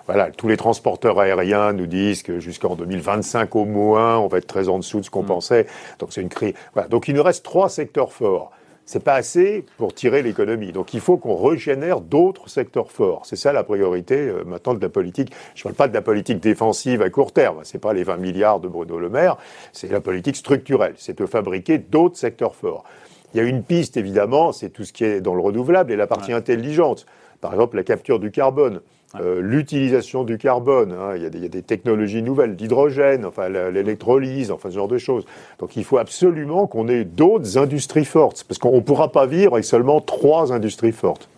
Voilà, 0.08 0.30
tous 0.32 0.50
les 0.50 0.58
transporteurs 0.58 1.18
aériens 1.20 1.72
nous 1.72 1.88
disent 1.88 2.22
que 2.22 2.40
jusqu'en 2.40 2.76
2025 2.76 3.56
au 3.56 3.64
moins, 3.64 4.18
on 4.18 4.28
va 4.28 4.40
être 4.40 4.48
très 4.48 4.68
en 4.68 4.78
dessous 4.78 5.00
de 5.00 5.06
ce 5.06 5.10
qu'on 5.10 5.24
mm. 5.24 5.28
pensait. 5.28 5.68
Donc 6.00 6.10
c'est 6.12 6.22
une 6.22 6.30
crise. 6.30 6.54
Voilà. 6.74 6.90
Donc 6.90 7.08
il 7.08 7.16
nous 7.16 7.24
reste 7.24 7.46
trois 7.46 7.70
secteurs 7.70 8.12
forts 8.12 8.52
c'est 8.88 9.04
pas 9.04 9.16
assez 9.16 9.66
pour 9.78 9.94
tirer 9.94 10.24
l'économie. 10.24 10.72
Donc 10.72 10.94
il 10.94 11.02
faut 11.02 11.18
qu'on 11.18 11.36
régénère 11.36 12.00
d'autres 12.00 12.50
secteurs 12.50 12.90
forts. 12.90 13.26
C'est 13.26 13.36
ça 13.36 13.52
la 13.52 13.64
priorité 13.64 14.16
euh, 14.16 14.44
maintenant 14.46 14.74
de 14.74 14.82
la 14.82 14.90
politique. 14.90 15.32
Je 15.56 15.62
ne 15.62 15.64
parle 15.66 15.76
pas 15.76 15.88
de 15.90 15.94
la 15.94 16.02
politique 16.02 16.40
défensive 16.40 17.02
à 17.02 17.10
court 17.10 17.34
terme. 17.34 17.60
C'est 17.64 17.80
pas 17.80 17.94
les 17.94 18.04
20 18.04 18.18
milliards 18.18 18.62
de 18.62 18.70
Bruno 18.70 18.98
Le 18.98 19.10
Maire. 19.10 19.38
C'est 19.74 19.92
la 19.92 20.00
politique 20.00 20.38
structurelle. 20.38 20.94
C'est 20.98 21.20
de 21.20 21.26
fabriquer 21.26 21.78
d'autres 21.78 22.18
secteurs 22.18 22.56
forts. 22.56 22.86
Il 23.34 23.38
y 23.38 23.42
a 23.42 23.44
une 23.44 23.62
piste 23.62 23.98
évidemment, 23.98 24.54
c'est 24.54 24.70
tout 24.70 24.86
ce 24.86 24.94
qui 24.94 25.04
est 25.04 25.20
dans 25.20 25.36
le 25.36 25.42
renouvelable 25.42 25.92
et 25.92 25.98
la 25.98 26.08
partie 26.08 26.32
intelligente. 26.32 27.06
Par 27.42 27.52
exemple, 27.52 27.76
la 27.76 27.84
capture 27.84 28.20
du 28.20 28.32
carbone. 28.32 28.80
Euh, 29.16 29.42
l'utilisation 29.42 30.26
du 30.26 30.38
carbone, 30.38 30.92
hein, 30.92 31.16
il, 31.16 31.24
y 31.24 31.26
a 31.26 31.30
des, 31.30 31.62
technologies 31.62 32.22
nouvelles, 32.22 32.58
d'hydrogène, 32.58 33.26
enfin 33.26 33.48
l'électrolyse, 33.48 34.52
enfin 34.52 34.70
ce 34.70 34.76
genre 34.76 34.90
de 34.90 34.98
choses. 34.98 35.26
Donc 35.60 35.78
il 35.78 35.86
faut 35.86 35.98
absolument 35.98 36.68
qu'on 36.68 36.90
ait 36.90 37.06
d'autres 37.06 37.58
industries 37.58 38.04
fortes, 38.04 38.44
parce 38.46 38.58
qu'on 38.58 38.76
ne 38.76 38.82
pourra 38.82 39.12
pas 39.12 39.26
vivre 39.26 39.54
avec 39.54 39.64
seulement 39.64 40.02
trois 40.02 40.52
industries 40.52 40.92
fortes. 40.92 41.30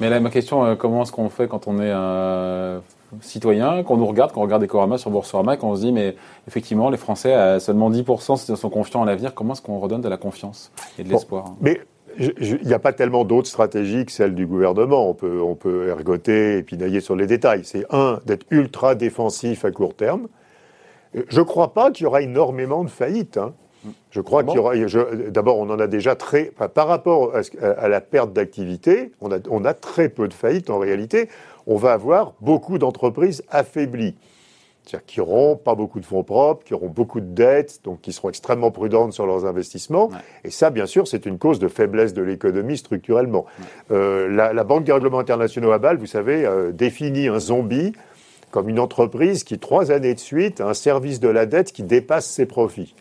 Mais 0.00 0.08
là, 0.08 0.20
ma 0.20 0.30
question, 0.30 0.64
euh, 0.64 0.74
comment 0.74 1.02
est-ce 1.02 1.12
qu'on 1.12 1.28
fait 1.28 1.48
quand 1.48 1.68
on 1.68 1.80
est 1.80 1.92
un 1.92 2.80
citoyen, 3.20 3.82
qu'on 3.82 3.98
nous 3.98 4.06
regarde, 4.06 4.32
qu'on 4.32 4.42
regarde 4.42 4.62
Ecorama 4.62 4.96
sur 4.98 5.10
Boursorama, 5.10 5.56
qu'on 5.56 5.76
se 5.76 5.82
dit, 5.82 5.92
mais 5.92 6.16
effectivement, 6.48 6.88
les 6.90 6.96
Français, 6.96 7.34
à 7.34 7.60
seulement 7.60 7.90
10% 7.90 8.56
sont 8.56 8.70
confiants 8.70 9.02
en 9.02 9.04
l'avenir, 9.04 9.34
comment 9.34 9.52
est-ce 9.52 9.62
qu'on 9.62 9.78
redonne 9.78 10.00
de 10.00 10.08
la 10.08 10.16
confiance 10.16 10.72
et 10.98 11.04
de 11.04 11.10
l'espoir 11.10 11.46
hein? 11.46 11.56
Mais 11.60 11.80
il 12.18 12.60
n'y 12.64 12.74
a 12.74 12.78
pas 12.78 12.92
tellement 12.92 13.24
d'autres 13.24 13.48
stratégies 13.48 14.06
que 14.06 14.12
celles 14.12 14.34
du 14.34 14.46
gouvernement. 14.46 15.08
On 15.10 15.14
peut, 15.14 15.40
on 15.40 15.54
peut 15.54 15.88
ergoter 15.88 16.58
et 16.58 16.62
pinailler 16.62 17.00
sur 17.00 17.16
les 17.16 17.26
détails. 17.26 17.62
C'est 17.64 17.84
un, 17.90 18.20
d'être 18.26 18.46
ultra 18.50 18.94
défensif 18.94 19.64
à 19.64 19.70
court 19.70 19.94
terme. 19.94 20.28
Je 21.14 21.40
ne 21.40 21.44
crois 21.44 21.72
pas 21.72 21.90
qu'il 21.90 22.04
y 22.04 22.06
aura 22.06 22.22
énormément 22.22 22.84
de 22.84 22.90
faillites. 22.90 23.36
Hein. 23.36 23.54
Je 24.10 24.20
crois 24.20 24.44
qu'il 24.44 24.56
y 24.56 24.58
aura. 24.58 24.74
D'abord, 25.28 25.58
on 25.58 25.70
en 25.70 25.78
a 25.78 25.86
déjà 25.86 26.14
très. 26.14 26.46
par 26.74 26.88
rapport 26.88 27.32
à, 27.62 27.88
la 27.88 28.00
perte 28.00 28.32
d'activité, 28.32 29.12
on 29.20 29.30
a, 29.32 29.38
on 29.50 29.64
a 29.64 29.74
très 29.74 30.08
peu 30.08 30.28
de 30.28 30.34
faillites 30.34 30.70
en 30.70 30.78
réalité. 30.78 31.28
On 31.66 31.76
va 31.76 31.92
avoir 31.92 32.34
beaucoup 32.40 32.78
d'entreprises 32.78 33.42
affaiblies 33.50 34.14
c'est-à-dire 34.86 35.06
qui 35.06 35.18
n'auront 35.18 35.56
pas 35.56 35.74
beaucoup 35.74 35.98
de 35.98 36.06
fonds 36.06 36.22
propres, 36.22 36.64
qui 36.64 36.72
auront 36.72 36.88
beaucoup 36.88 37.20
de 37.20 37.26
dettes, 37.26 37.80
donc 37.82 38.00
qui 38.00 38.12
seront 38.12 38.28
extrêmement 38.28 38.70
prudentes 38.70 39.12
sur 39.12 39.26
leurs 39.26 39.44
investissements. 39.44 40.10
Et 40.44 40.50
ça, 40.50 40.70
bien 40.70 40.86
sûr, 40.86 41.08
c'est 41.08 41.26
une 41.26 41.38
cause 41.38 41.58
de 41.58 41.66
faiblesse 41.66 42.14
de 42.14 42.22
l'économie 42.22 42.78
structurellement. 42.78 43.46
Euh, 43.90 44.28
la, 44.28 44.64
Banque 44.64 44.84
des 44.84 44.92
règlements 44.92 45.18
internationaux 45.18 45.72
à 45.72 45.78
Bâle, 45.78 45.98
vous 45.98 46.06
savez, 46.06 46.44
euh, 46.44 46.72
définit 46.72 47.28
un 47.28 47.40
zombie 47.40 47.92
comme 48.50 48.68
une 48.68 48.78
entreprise 48.78 49.44
qui, 49.44 49.58
trois 49.58 49.90
années 49.90 50.14
de 50.14 50.20
suite, 50.20 50.60
a 50.60 50.68
un 50.68 50.74
service 50.74 51.20
de 51.20 51.28
la 51.28 51.46
dette 51.46 51.72
qui 51.72 51.82
dépasse 51.82 52.26
ses 52.26 52.46
profits. 52.46 52.94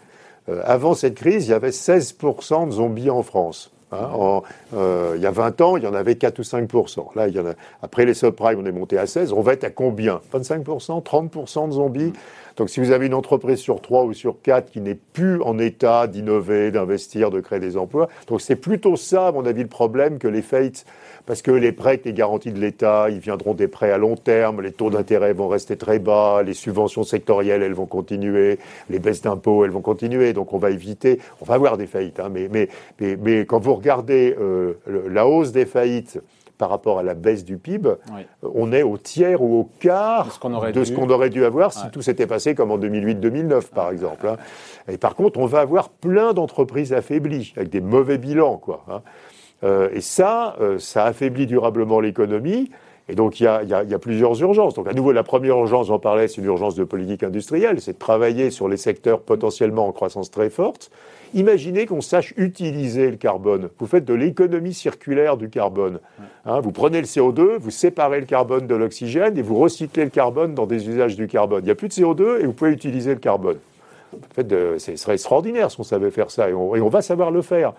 Euh, 0.49 0.61
avant 0.65 0.95
cette 0.95 1.15
crise, 1.15 1.47
il 1.47 1.51
y 1.51 1.53
avait 1.53 1.69
16% 1.69 2.67
de 2.67 2.71
zombies 2.71 3.09
en 3.09 3.23
France. 3.23 3.71
Hein, 3.95 4.41
euh, 4.73 5.13
il 5.15 5.21
y 5.21 5.25
a 5.25 5.31
20 5.31 5.61
ans, 5.61 5.77
il 5.77 5.83
y 5.83 5.87
en 5.87 5.93
avait 5.93 6.15
4 6.15 6.39
ou 6.39 6.43
5 6.43 6.71
Là, 7.15 7.27
il 7.27 7.35
y 7.35 7.39
en 7.39 7.45
a, 7.47 7.53
après 7.81 8.05
les 8.05 8.13
subprimes, 8.13 8.59
on 8.59 8.65
est 8.65 8.71
monté 8.71 8.97
à 8.97 9.07
16. 9.07 9.33
On 9.33 9.41
va 9.41 9.53
être 9.53 9.63
à 9.63 9.69
combien? 9.69 10.21
25% 10.33 11.03
30% 11.03 11.67
de 11.67 11.73
zombies? 11.73 12.13
Donc, 12.57 12.69
si 12.69 12.79
vous 12.79 12.91
avez 12.91 13.07
une 13.07 13.13
entreprise 13.13 13.59
sur 13.59 13.81
3 13.81 14.05
ou 14.05 14.13
sur 14.13 14.41
4 14.41 14.71
qui 14.71 14.79
n'est 14.79 14.95
plus 14.95 15.41
en 15.41 15.59
état 15.59 16.07
d'innover, 16.07 16.71
d'investir, 16.71 17.29
de 17.29 17.41
créer 17.41 17.59
des 17.59 17.75
emplois, 17.75 18.07
donc 18.27 18.41
c'est 18.41 18.55
plutôt 18.55 18.95
ça, 18.95 19.27
à 19.27 19.31
mon 19.31 19.45
avis, 19.45 19.63
le 19.63 19.67
problème 19.67 20.19
que 20.19 20.27
les 20.27 20.41
fates 20.41 20.85
parce 21.25 21.41
que 21.41 21.51
les 21.51 21.71
prêts 21.71 21.99
les 22.05 22.13
garanties 22.13 22.51
de 22.51 22.59
l'État, 22.59 23.07
ils 23.09 23.19
viendront 23.19 23.53
des 23.53 23.67
prêts 23.67 23.91
à 23.91 23.97
long 23.97 24.15
terme, 24.15 24.61
les 24.61 24.71
taux 24.71 24.89
d'intérêt 24.89 25.33
vont 25.33 25.47
rester 25.47 25.77
très 25.77 25.99
bas, 25.99 26.43
les 26.43 26.53
subventions 26.53 27.03
sectorielles, 27.03 27.63
elles 27.63 27.73
vont 27.73 27.85
continuer, 27.85 28.59
les 28.89 28.99
baisses 28.99 29.21
d'impôts, 29.21 29.65
elles 29.65 29.71
vont 29.71 29.81
continuer. 29.81 30.33
Donc 30.33 30.53
on 30.53 30.57
va 30.57 30.69
éviter, 30.71 31.19
on 31.41 31.45
va 31.45 31.55
avoir 31.55 31.77
des 31.77 31.87
faillites, 31.87 32.19
hein, 32.19 32.29
mais, 32.31 32.49
mais, 32.51 32.69
mais, 32.99 33.45
quand 33.45 33.59
vous 33.59 33.73
regardez 33.73 33.84
euh, 33.89 34.73
la 35.09 35.27
hausse 35.27 35.51
des 35.51 35.65
faillites, 35.65 36.19
par 36.57 36.69
rapport 36.69 36.99
à 36.99 37.03
la 37.03 37.15
baisse 37.15 37.43
du 37.43 37.57
PIB, 37.57 37.95
on 38.41 38.71
est 38.71 38.83
au 38.83 38.97
tiers 38.97 39.41
ou 39.41 39.59
au 39.59 39.69
quart 39.79 40.25
de 40.25 40.31
ce 40.85 40.93
qu'on 40.93 41.09
aurait, 41.09 41.29
dû 41.29 41.43
avoir 41.43 41.73
si 41.73 41.89
tout 41.91 42.01
s'était 42.01 42.27
passé 42.27 42.55
comme 42.55 42.71
en 42.71 42.77
2008-2009, 42.77 43.71
par 43.73 43.91
exemple. 43.91 44.27
Hein. 44.27 44.37
Et 44.87 44.97
par 44.97 45.15
contre, 45.15 45.39
on 45.39 45.47
va 45.47 45.59
avoir 45.59 45.89
plein 45.89 46.31
d'entreprises 46.33 46.93
affaiblies, 46.93 47.53
avec 47.57 47.69
des 47.69 47.81
mauvais 47.81 48.17
bilans. 48.17 48.57
Quoi, 48.57 48.85
hein. 48.89 49.01
Euh, 49.63 49.89
et 49.93 50.01
ça, 50.01 50.55
euh, 50.59 50.79
ça 50.79 51.05
affaiblit 51.05 51.47
durablement 51.47 51.99
l'économie. 51.99 52.71
Et 53.07 53.13
donc, 53.13 53.39
il 53.39 53.43
y, 53.43 53.47
a, 53.47 53.99
plusieurs 53.99 54.41
urgences. 54.41 54.73
Donc, 54.73 54.87
à 54.87 54.93
nouveau, 54.93 55.11
la 55.11 55.21
première 55.21 55.57
urgence, 55.57 55.87
j'en 55.87 55.99
parlais, 55.99 56.27
c'est 56.27 56.41
une 56.41 56.45
urgence 56.45 56.73
de 56.73 56.83
politique 56.83 57.21
industrielle, 57.21 57.79
c'est 57.79 57.93
de 57.93 57.99
travailler 57.99 58.49
sur 58.49 58.67
les 58.67 58.77
secteurs 58.77 59.21
potentiellement 59.21 59.87
en 59.87 59.91
croissance 59.91 60.31
très 60.31 60.49
forte. 60.49 60.89
Imaginez 61.35 61.85
qu'on 61.85 62.01
sache 62.01 62.33
utiliser 62.37 63.11
le 63.11 63.17
carbone. 63.17 63.69
Vous 63.77 63.85
faites 63.85 64.05
de 64.05 64.13
l'économie 64.13 64.73
circulaire 64.73 65.37
du 65.37 65.49
carbone. 65.49 65.99
Hein, 66.45 66.61
vous 66.61 66.71
prenez 66.71 66.99
le 66.99 67.05
CO2, 67.05 67.57
vous 67.57 67.71
séparez 67.71 68.21
le 68.21 68.25
carbone 68.25 68.65
de 68.65 68.75
l'oxygène 68.75 69.37
et 69.37 69.41
vous 69.41 69.59
recyclez 69.59 70.05
le 70.05 70.09
carbone 70.09 70.55
dans 70.55 70.65
des 70.65 70.87
usages 70.89 71.15
du 71.15 71.27
carbone. 71.27 71.61
Il 71.61 71.65
n'y 71.65 71.71
a 71.71 71.75
plus 71.75 71.89
de 71.89 71.93
CO2 71.93 72.39
et 72.41 72.45
vous 72.45 72.53
pouvez 72.53 72.71
utiliser 72.71 73.13
le 73.13 73.19
carbone. 73.19 73.57
En 74.13 74.33
fait, 74.33 74.79
ce 74.79 74.95
serait 74.95 75.13
extraordinaire 75.13 75.69
si 75.69 75.79
on 75.79 75.83
savait 75.83 76.09
faire 76.09 76.31
ça 76.31 76.49
et 76.49 76.53
on 76.53 76.89
va 76.89 77.01
savoir 77.01 77.31
le 77.31 77.41
faire. 77.41 77.73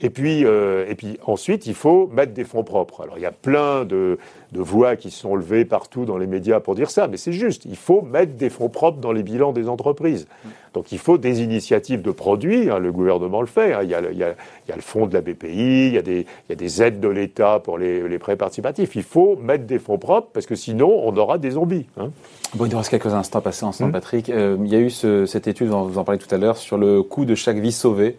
Et 0.00 0.10
puis, 0.10 0.44
euh, 0.44 0.86
et 0.88 0.94
puis 0.94 1.18
ensuite, 1.26 1.66
il 1.66 1.74
faut 1.74 2.06
mettre 2.08 2.32
des 2.32 2.44
fonds 2.44 2.62
propres. 2.62 3.02
Alors 3.02 3.18
il 3.18 3.22
y 3.22 3.26
a 3.26 3.32
plein 3.32 3.84
de, 3.84 4.18
de, 4.52 4.60
voix 4.60 4.94
qui 4.94 5.10
sont 5.10 5.34
levées 5.34 5.64
partout 5.64 6.04
dans 6.04 6.18
les 6.18 6.28
médias 6.28 6.60
pour 6.60 6.76
dire 6.76 6.88
ça, 6.90 7.08
mais 7.08 7.16
c'est 7.16 7.32
juste. 7.32 7.64
Il 7.64 7.76
faut 7.76 8.02
mettre 8.02 8.34
des 8.34 8.48
fonds 8.48 8.68
propres 8.68 8.98
dans 8.98 9.10
les 9.10 9.24
bilans 9.24 9.52
des 9.52 9.68
entreprises. 9.68 10.28
Donc 10.72 10.92
il 10.92 10.98
faut 10.98 11.18
des 11.18 11.42
initiatives 11.42 12.00
de 12.00 12.12
produits. 12.12 12.70
Hein, 12.70 12.78
le 12.78 12.92
gouvernement 12.92 13.40
le 13.40 13.48
fait. 13.48 13.72
Hein. 13.72 13.80
Il, 13.82 13.90
y 13.90 13.94
a 13.94 14.00
le, 14.00 14.12
il, 14.12 14.18
y 14.18 14.22
a, 14.22 14.34
il, 14.66 14.70
y 14.70 14.72
a, 14.72 14.76
le 14.76 14.82
fonds 14.82 15.06
de 15.06 15.14
la 15.14 15.20
BPI, 15.20 15.88
il 15.88 15.94
y 15.94 15.98
a 15.98 16.02
des, 16.02 16.20
il 16.20 16.50
y 16.50 16.52
a 16.52 16.56
des 16.56 16.80
aides 16.80 17.00
de 17.00 17.08
l'État 17.08 17.58
pour 17.58 17.76
les, 17.76 18.08
les, 18.08 18.18
prêts 18.20 18.36
participatifs. 18.36 18.94
Il 18.94 19.02
faut 19.02 19.34
mettre 19.34 19.64
des 19.64 19.80
fonds 19.80 19.98
propres 19.98 20.28
parce 20.32 20.46
que 20.46 20.54
sinon 20.54 21.02
on 21.04 21.16
aura 21.16 21.38
des 21.38 21.52
zombies. 21.52 21.86
Hein. 21.96 22.10
Bon, 22.54 22.66
il 22.66 22.70
nous 22.70 22.78
reste 22.78 22.90
quelques 22.90 23.12
instants 23.12 23.40
passés 23.40 23.64
ensemble, 23.64 23.90
mmh. 23.90 23.92
Patrick. 23.92 24.30
Euh, 24.30 24.56
il 24.60 24.72
y 24.72 24.76
a 24.76 24.78
eu 24.78 24.90
ce, 24.90 25.26
cette 25.26 25.48
étude, 25.48 25.68
vous 25.68 25.98
en 25.98 26.04
parlez 26.04 26.20
tout 26.20 26.32
à 26.32 26.38
l'heure, 26.38 26.56
sur 26.56 26.78
le 26.78 27.02
coût 27.02 27.24
de 27.24 27.34
chaque 27.34 27.58
vie 27.58 27.72
sauvée 27.72 28.16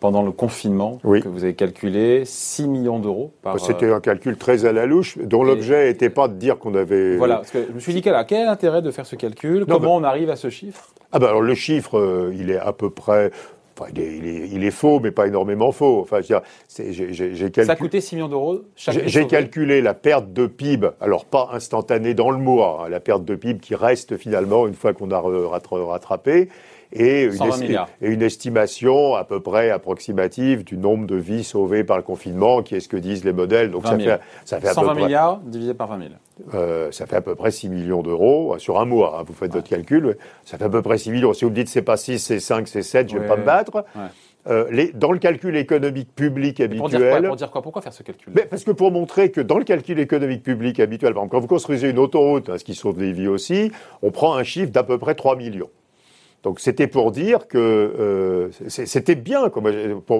pendant 0.00 0.22
le 0.22 0.32
confinement 0.32 0.98
que 1.02 1.28
vous 1.28 1.44
avez 1.44 1.54
calculé 1.54 2.24
6 2.24 2.66
millions 2.66 2.98
d'euros 2.98 3.32
par. 3.42 3.60
C'était 3.60 3.86
euh, 3.86 3.96
un 3.96 4.00
calcul 4.00 4.36
très 4.36 4.64
à 4.64 4.72
la 4.72 4.86
louche, 4.86 5.18
dont 5.18 5.44
l'objet 5.44 5.88
n'était 5.88 6.10
pas 6.10 6.26
de 6.26 6.34
dire 6.34 6.58
qu'on 6.58 6.74
avait. 6.74 7.16
Voilà, 7.16 7.36
parce 7.36 7.50
que 7.50 7.66
je 7.68 7.72
me 7.72 7.80
suis 7.80 7.92
dit, 7.92 8.02
quel, 8.02 8.16
quel 8.26 8.48
intérêt 8.48 8.82
de 8.82 8.90
faire 8.90 9.06
ce 9.06 9.16
calcul? 9.16 9.66
Comment 9.66 9.96
on 9.96 10.02
arrive 10.02 10.30
à 10.30 10.36
ce 10.36 10.48
chiffre? 10.50 10.88
Ah 11.12 11.18
ben 11.18 11.28
alors 11.28 11.42
le 11.42 11.54
chiffre, 11.54 11.98
euh, 11.98 12.34
il 12.34 12.50
est 12.50 12.58
à 12.58 12.72
peu 12.72 12.90
près. 12.90 13.30
Enfin, 13.78 13.90
il, 13.94 14.00
est, 14.00 14.16
il, 14.16 14.26
est, 14.26 14.48
il, 14.48 14.64
est, 14.64 14.70
faux, 14.70 15.00
mais 15.00 15.10
pas 15.10 15.26
énormément 15.26 15.72
faux. 15.72 16.00
Enfin, 16.00 16.20
j'ai. 16.20 17.62
Ça 17.64 17.72
a 17.72 17.76
coûté 17.76 18.00
6 18.00 18.16
millions 18.16 18.28
d'euros 18.28 18.60
J'ai 18.76 19.26
calculé 19.26 19.80
la 19.80 19.94
perte 19.94 20.32
de 20.32 20.46
PIB, 20.46 20.88
alors 21.00 21.24
pas 21.24 21.50
instantanée 21.52 22.14
dans 22.14 22.30
le 22.30 22.38
mois, 22.38 22.84
hein, 22.84 22.88
la 22.88 23.00
perte 23.00 23.24
de 23.24 23.34
PIB 23.34 23.60
qui 23.60 23.74
reste 23.74 24.16
finalement 24.16 24.66
une 24.66 24.74
fois 24.74 24.92
qu'on 24.92 25.10
a 25.10 25.20
rattrapé, 25.20 26.48
et 26.92 27.28
une, 28.00 28.22
estimation 28.22 29.14
à 29.14 29.24
peu 29.24 29.40
près 29.40 29.70
approximative 29.70 30.64
du 30.64 30.76
nombre 30.76 31.06
de 31.06 31.16
vies 31.16 31.44
sauvées 31.44 31.84
par 31.84 31.96
le 31.96 32.02
confinement, 32.02 32.62
qui 32.62 32.74
est 32.74 32.80
ce 32.80 32.88
que 32.88 32.96
disent 32.96 33.24
les 33.24 33.32
modèles. 33.32 33.70
Donc 33.70 33.86
ça 33.86 33.96
fait, 33.96 34.20
ça 34.44 34.60
fait, 34.60 34.68
à 34.68 34.74
120 34.74 34.94
peu 34.94 35.00
milliards 35.02 35.38
divisé 35.38 35.74
par 35.74 35.88
20 35.88 35.98
000. 35.98 36.10
Euh, 36.54 36.90
ça 36.90 37.06
fait 37.06 37.16
à 37.16 37.20
peu 37.20 37.34
près 37.34 37.50
6 37.50 37.68
millions 37.68 38.02
d'euros 38.02 38.54
euh, 38.54 38.58
sur 38.58 38.80
un 38.80 38.86
mois. 38.86 39.18
Hein, 39.18 39.24
vous 39.26 39.34
faites 39.34 39.52
votre 39.52 39.68
calcul. 39.68 40.16
Ça 40.44 40.58
fait 40.58 40.64
à 40.64 40.68
peu 40.68 40.82
près 40.82 40.98
6 40.98 41.10
millions. 41.10 41.32
Si 41.32 41.44
vous 41.44 41.50
me 41.50 41.54
dites 41.54 41.68
c'est 41.68 41.82
pas 41.82 41.96
6, 41.96 42.18
c'est 42.18 42.40
5, 42.40 42.66
c'est 42.66 42.82
7, 42.82 43.08
je 43.10 43.16
ne 43.16 43.20
vais 43.20 43.28
pas 43.28 43.36
me 43.36 43.44
battre. 43.44 43.84
Euh, 44.46 44.66
les, 44.70 44.90
dans 44.92 45.12
le 45.12 45.18
calcul 45.18 45.54
économique 45.54 46.14
public 46.14 46.60
habituel. 46.60 46.78
Pour 46.78 46.88
dire, 46.88 47.10
quoi, 47.10 47.22
pour 47.22 47.36
dire 47.36 47.50
quoi 47.50 47.62
Pourquoi 47.62 47.82
faire 47.82 47.92
ce 47.92 48.02
calcul? 48.02 48.32
Mais 48.34 48.46
Parce 48.46 48.64
que 48.64 48.70
pour 48.70 48.90
montrer 48.90 49.30
que 49.30 49.42
dans 49.42 49.58
le 49.58 49.64
calcul 49.64 50.00
économique 50.00 50.42
public 50.42 50.80
habituel, 50.80 51.12
par 51.12 51.24
exemple, 51.24 51.32
quand 51.32 51.40
vous 51.40 51.46
construisez 51.46 51.90
une 51.90 51.98
autoroute, 51.98 52.48
hein, 52.48 52.56
ce 52.56 52.64
qui 52.64 52.74
sauve 52.74 52.96
des 52.96 53.12
vies 53.12 53.28
aussi, 53.28 53.70
on 54.00 54.10
prend 54.10 54.34
un 54.34 54.42
chiffre 54.42 54.70
d'à 54.70 54.82
peu 54.82 54.96
près 54.96 55.14
3 55.14 55.36
millions. 55.36 55.68
Donc 56.42 56.60
c'était 56.60 56.86
pour 56.86 57.12
dire 57.12 57.48
que 57.48 57.58
euh, 57.58 58.48
c'était 58.68 59.14
bien, 59.14 59.50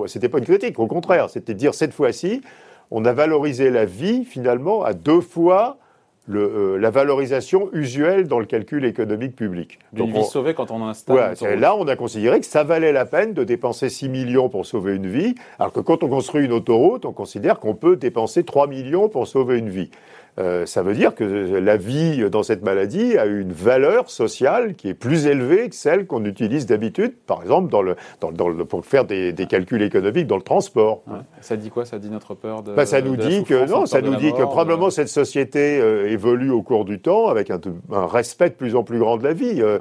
c'était 0.07 0.29
pas 0.29 0.39
une 0.39 0.45
critique, 0.45 0.79
au 0.79 0.87
contraire, 0.87 1.31
c'était 1.31 1.55
dire 1.55 1.75
cette 1.75 1.95
fois-ci, 1.95 2.43
on 2.91 3.05
a 3.05 3.13
valorisé 3.13 3.71
la 3.71 3.85
vie 3.85 4.25
finalement 4.25 4.83
à 4.85 4.93
deux 4.93 5.21
fois 5.21 5.79
le, 6.27 6.41
euh, 6.41 6.79
la 6.79 6.91
valorisation 6.91 7.71
usuelle 7.73 8.29
dans 8.29 8.39
le 8.39 8.45
calcul 8.45 8.85
économique 8.85 9.35
public. 9.35 9.79
Une 9.97 10.13
vie 10.13 10.25
sauvée 10.25 10.55
quand 10.55 10.71
on 10.71 10.87
installe. 10.87 11.35
Ouais, 11.41 11.57
là, 11.57 11.75
on 11.75 11.89
a 11.89 11.97
considéré 11.97 12.41
que 12.41 12.47
ça 12.47 12.63
valait 12.63 12.93
la 12.93 13.05
peine 13.05 13.33
de 13.33 13.43
dépenser 13.43 13.89
6 13.89 14.09
millions 14.09 14.49
pour 14.49 14.67
sauver 14.67 14.95
une 14.95 15.09
vie, 15.09 15.35
alors 15.59 15.73
que 15.73 15.81
quand 15.81 16.03
on 16.03 16.09
construit 16.09 16.45
une 16.45 16.53
autoroute, 16.53 17.05
on 17.05 17.13
considère 17.13 17.59
qu'on 17.59 17.75
peut 17.75 17.97
dépenser 17.97 18.45
3 18.45 18.69
millions 18.69 19.09
pour 19.09 19.27
sauver 19.27 19.59
une 19.59 19.71
vie. 19.71 19.91
Euh, 20.39 20.65
ça 20.65 20.83
veut 20.83 20.95
dire 20.95 21.15
que 21.15 21.25
la 21.25 21.77
vie 21.77 22.29
dans 22.31 22.43
cette 22.43 22.63
maladie 22.63 23.19
a 23.19 23.27
une 23.27 23.53
valeur 23.53 24.11
sociale 24.11 24.75
qui 24.75 24.89
est 24.89 24.95
plus 24.95 25.27
élevée 25.27 25.69
que 25.69 25.75
celle 25.75 26.07
qu'on 26.07 26.25
utilise 26.25 26.67
d'habitude, 26.67 27.15
par 27.27 27.43
exemple 27.43 27.71
dans 27.71 27.83
le, 27.83 27.97
dans, 28.21 28.49
le, 28.49 28.65
pour 28.65 28.85
faire 28.85 29.05
des, 29.05 29.33
des, 29.33 29.47
calculs 29.47 29.83
économiques 29.83 30.27
dans 30.27 30.37
le 30.37 30.43
transport. 30.43 31.03
Ça 31.41 31.57
dit 31.57 31.71
quoi? 31.71 31.85
Ça 31.85 31.99
dit 31.99 32.11
notre 32.11 32.35
peur 32.35 32.63
de. 32.63 32.75
Bah, 32.75 32.87
ça 32.87 33.01
nous 33.01 33.17
dit 33.17 33.45
que 33.45 33.69
non, 33.69 33.87
ça 33.87 34.01
nous 34.01 34.17
dit 34.17 34.33
que 34.33 34.43
probablement 34.43 34.91
cette 34.91 35.09
société 35.09 35.81
euh, 35.81 36.09
évolue 36.09 36.51
au 36.51 36.63
cours 36.63 36.85
du 36.85 37.01
temps 37.01 37.29
avec 37.29 37.51
un, 37.51 37.61
un, 37.93 38.07
respect 38.07 38.51
de 38.51 38.55
plus 38.55 38.77
en 38.77 38.85
plus 38.85 38.99
grand 38.99 39.17
de 39.17 39.25
la 39.25 39.33
vie. 39.33 39.61
Euh, 39.61 39.79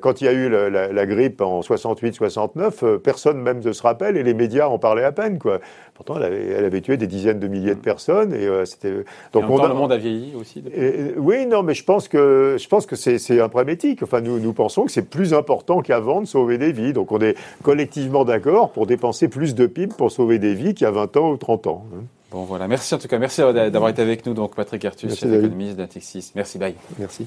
quand 0.00 0.20
il 0.20 0.24
y 0.24 0.28
a 0.28 0.32
eu 0.32 0.48
la, 0.48 1.06
grippe 1.06 1.40
en 1.40 1.60
68-69, 1.60 2.98
personne 2.98 3.40
même 3.40 3.60
ne 3.60 3.72
se 3.72 3.82
rappelle 3.82 4.16
et 4.16 4.22
les 4.22 4.34
médias 4.34 4.68
en 4.68 4.78
parlaient 4.78 5.04
à 5.04 5.10
peine. 5.10 5.40
Quoi. 5.40 5.58
Pourtant, 5.94 6.16
elle 6.16 6.22
avait, 6.22 6.46
elle 6.46 6.64
avait 6.64 6.80
tué 6.80 6.96
des 6.96 7.08
dizaines 7.08 7.40
de 7.40 7.48
milliers 7.48 7.74
de 7.74 7.80
personnes 7.80 8.32
et 8.32 8.48
c'était. 8.66 9.04
Donc 9.32 9.50
on 9.50 9.56
le 9.66 9.74
monde 9.90 9.98
a 9.98 10.02
vieilli 10.02 10.34
aussi. 10.34 10.62
oui, 11.16 11.46
non, 11.46 11.62
mais 11.62 11.74
je 11.74 11.84
pense 11.84 12.08
que 12.08 12.56
je 12.58 12.68
pense 12.68 12.86
que 12.86 12.96
c'est 12.96 13.40
impramétique. 13.40 14.02
Enfin, 14.02 14.20
nous 14.20 14.38
nous 14.38 14.52
pensons 14.52 14.84
que 14.84 14.92
c'est 14.92 15.08
plus 15.08 15.34
important 15.34 15.80
qu'avant 15.80 16.20
de 16.20 16.26
sauver 16.26 16.58
des 16.58 16.72
vies. 16.72 16.92
Donc 16.92 17.12
on 17.12 17.20
est 17.20 17.36
collectivement 17.62 18.24
d'accord 18.24 18.70
pour 18.72 18.86
dépenser 18.86 19.28
plus 19.28 19.54
de 19.54 19.66
PIB 19.66 19.94
pour 19.96 20.10
sauver 20.10 20.38
des 20.38 20.54
vies 20.54 20.74
qu'il 20.74 20.84
y 20.84 20.88
a 20.88 20.92
20 20.92 21.16
ans 21.16 21.30
ou 21.30 21.36
30 21.36 21.66
ans. 21.66 21.84
Hein. 21.94 22.04
Bon 22.30 22.44
voilà, 22.44 22.68
merci 22.68 22.94
en 22.94 22.98
tout 22.98 23.08
cas, 23.08 23.18
merci 23.18 23.40
d'avoir 23.40 23.88
été 23.88 24.02
avec 24.02 24.24
nous 24.24 24.34
donc 24.34 24.54
Patrick 24.54 24.84
Artus, 24.84 25.18
chef 25.18 25.32
économiste 25.32 25.76
d'Intexis. 25.76 26.30
Merci, 26.36 26.58
bye. 26.58 26.74
Merci. 26.98 27.26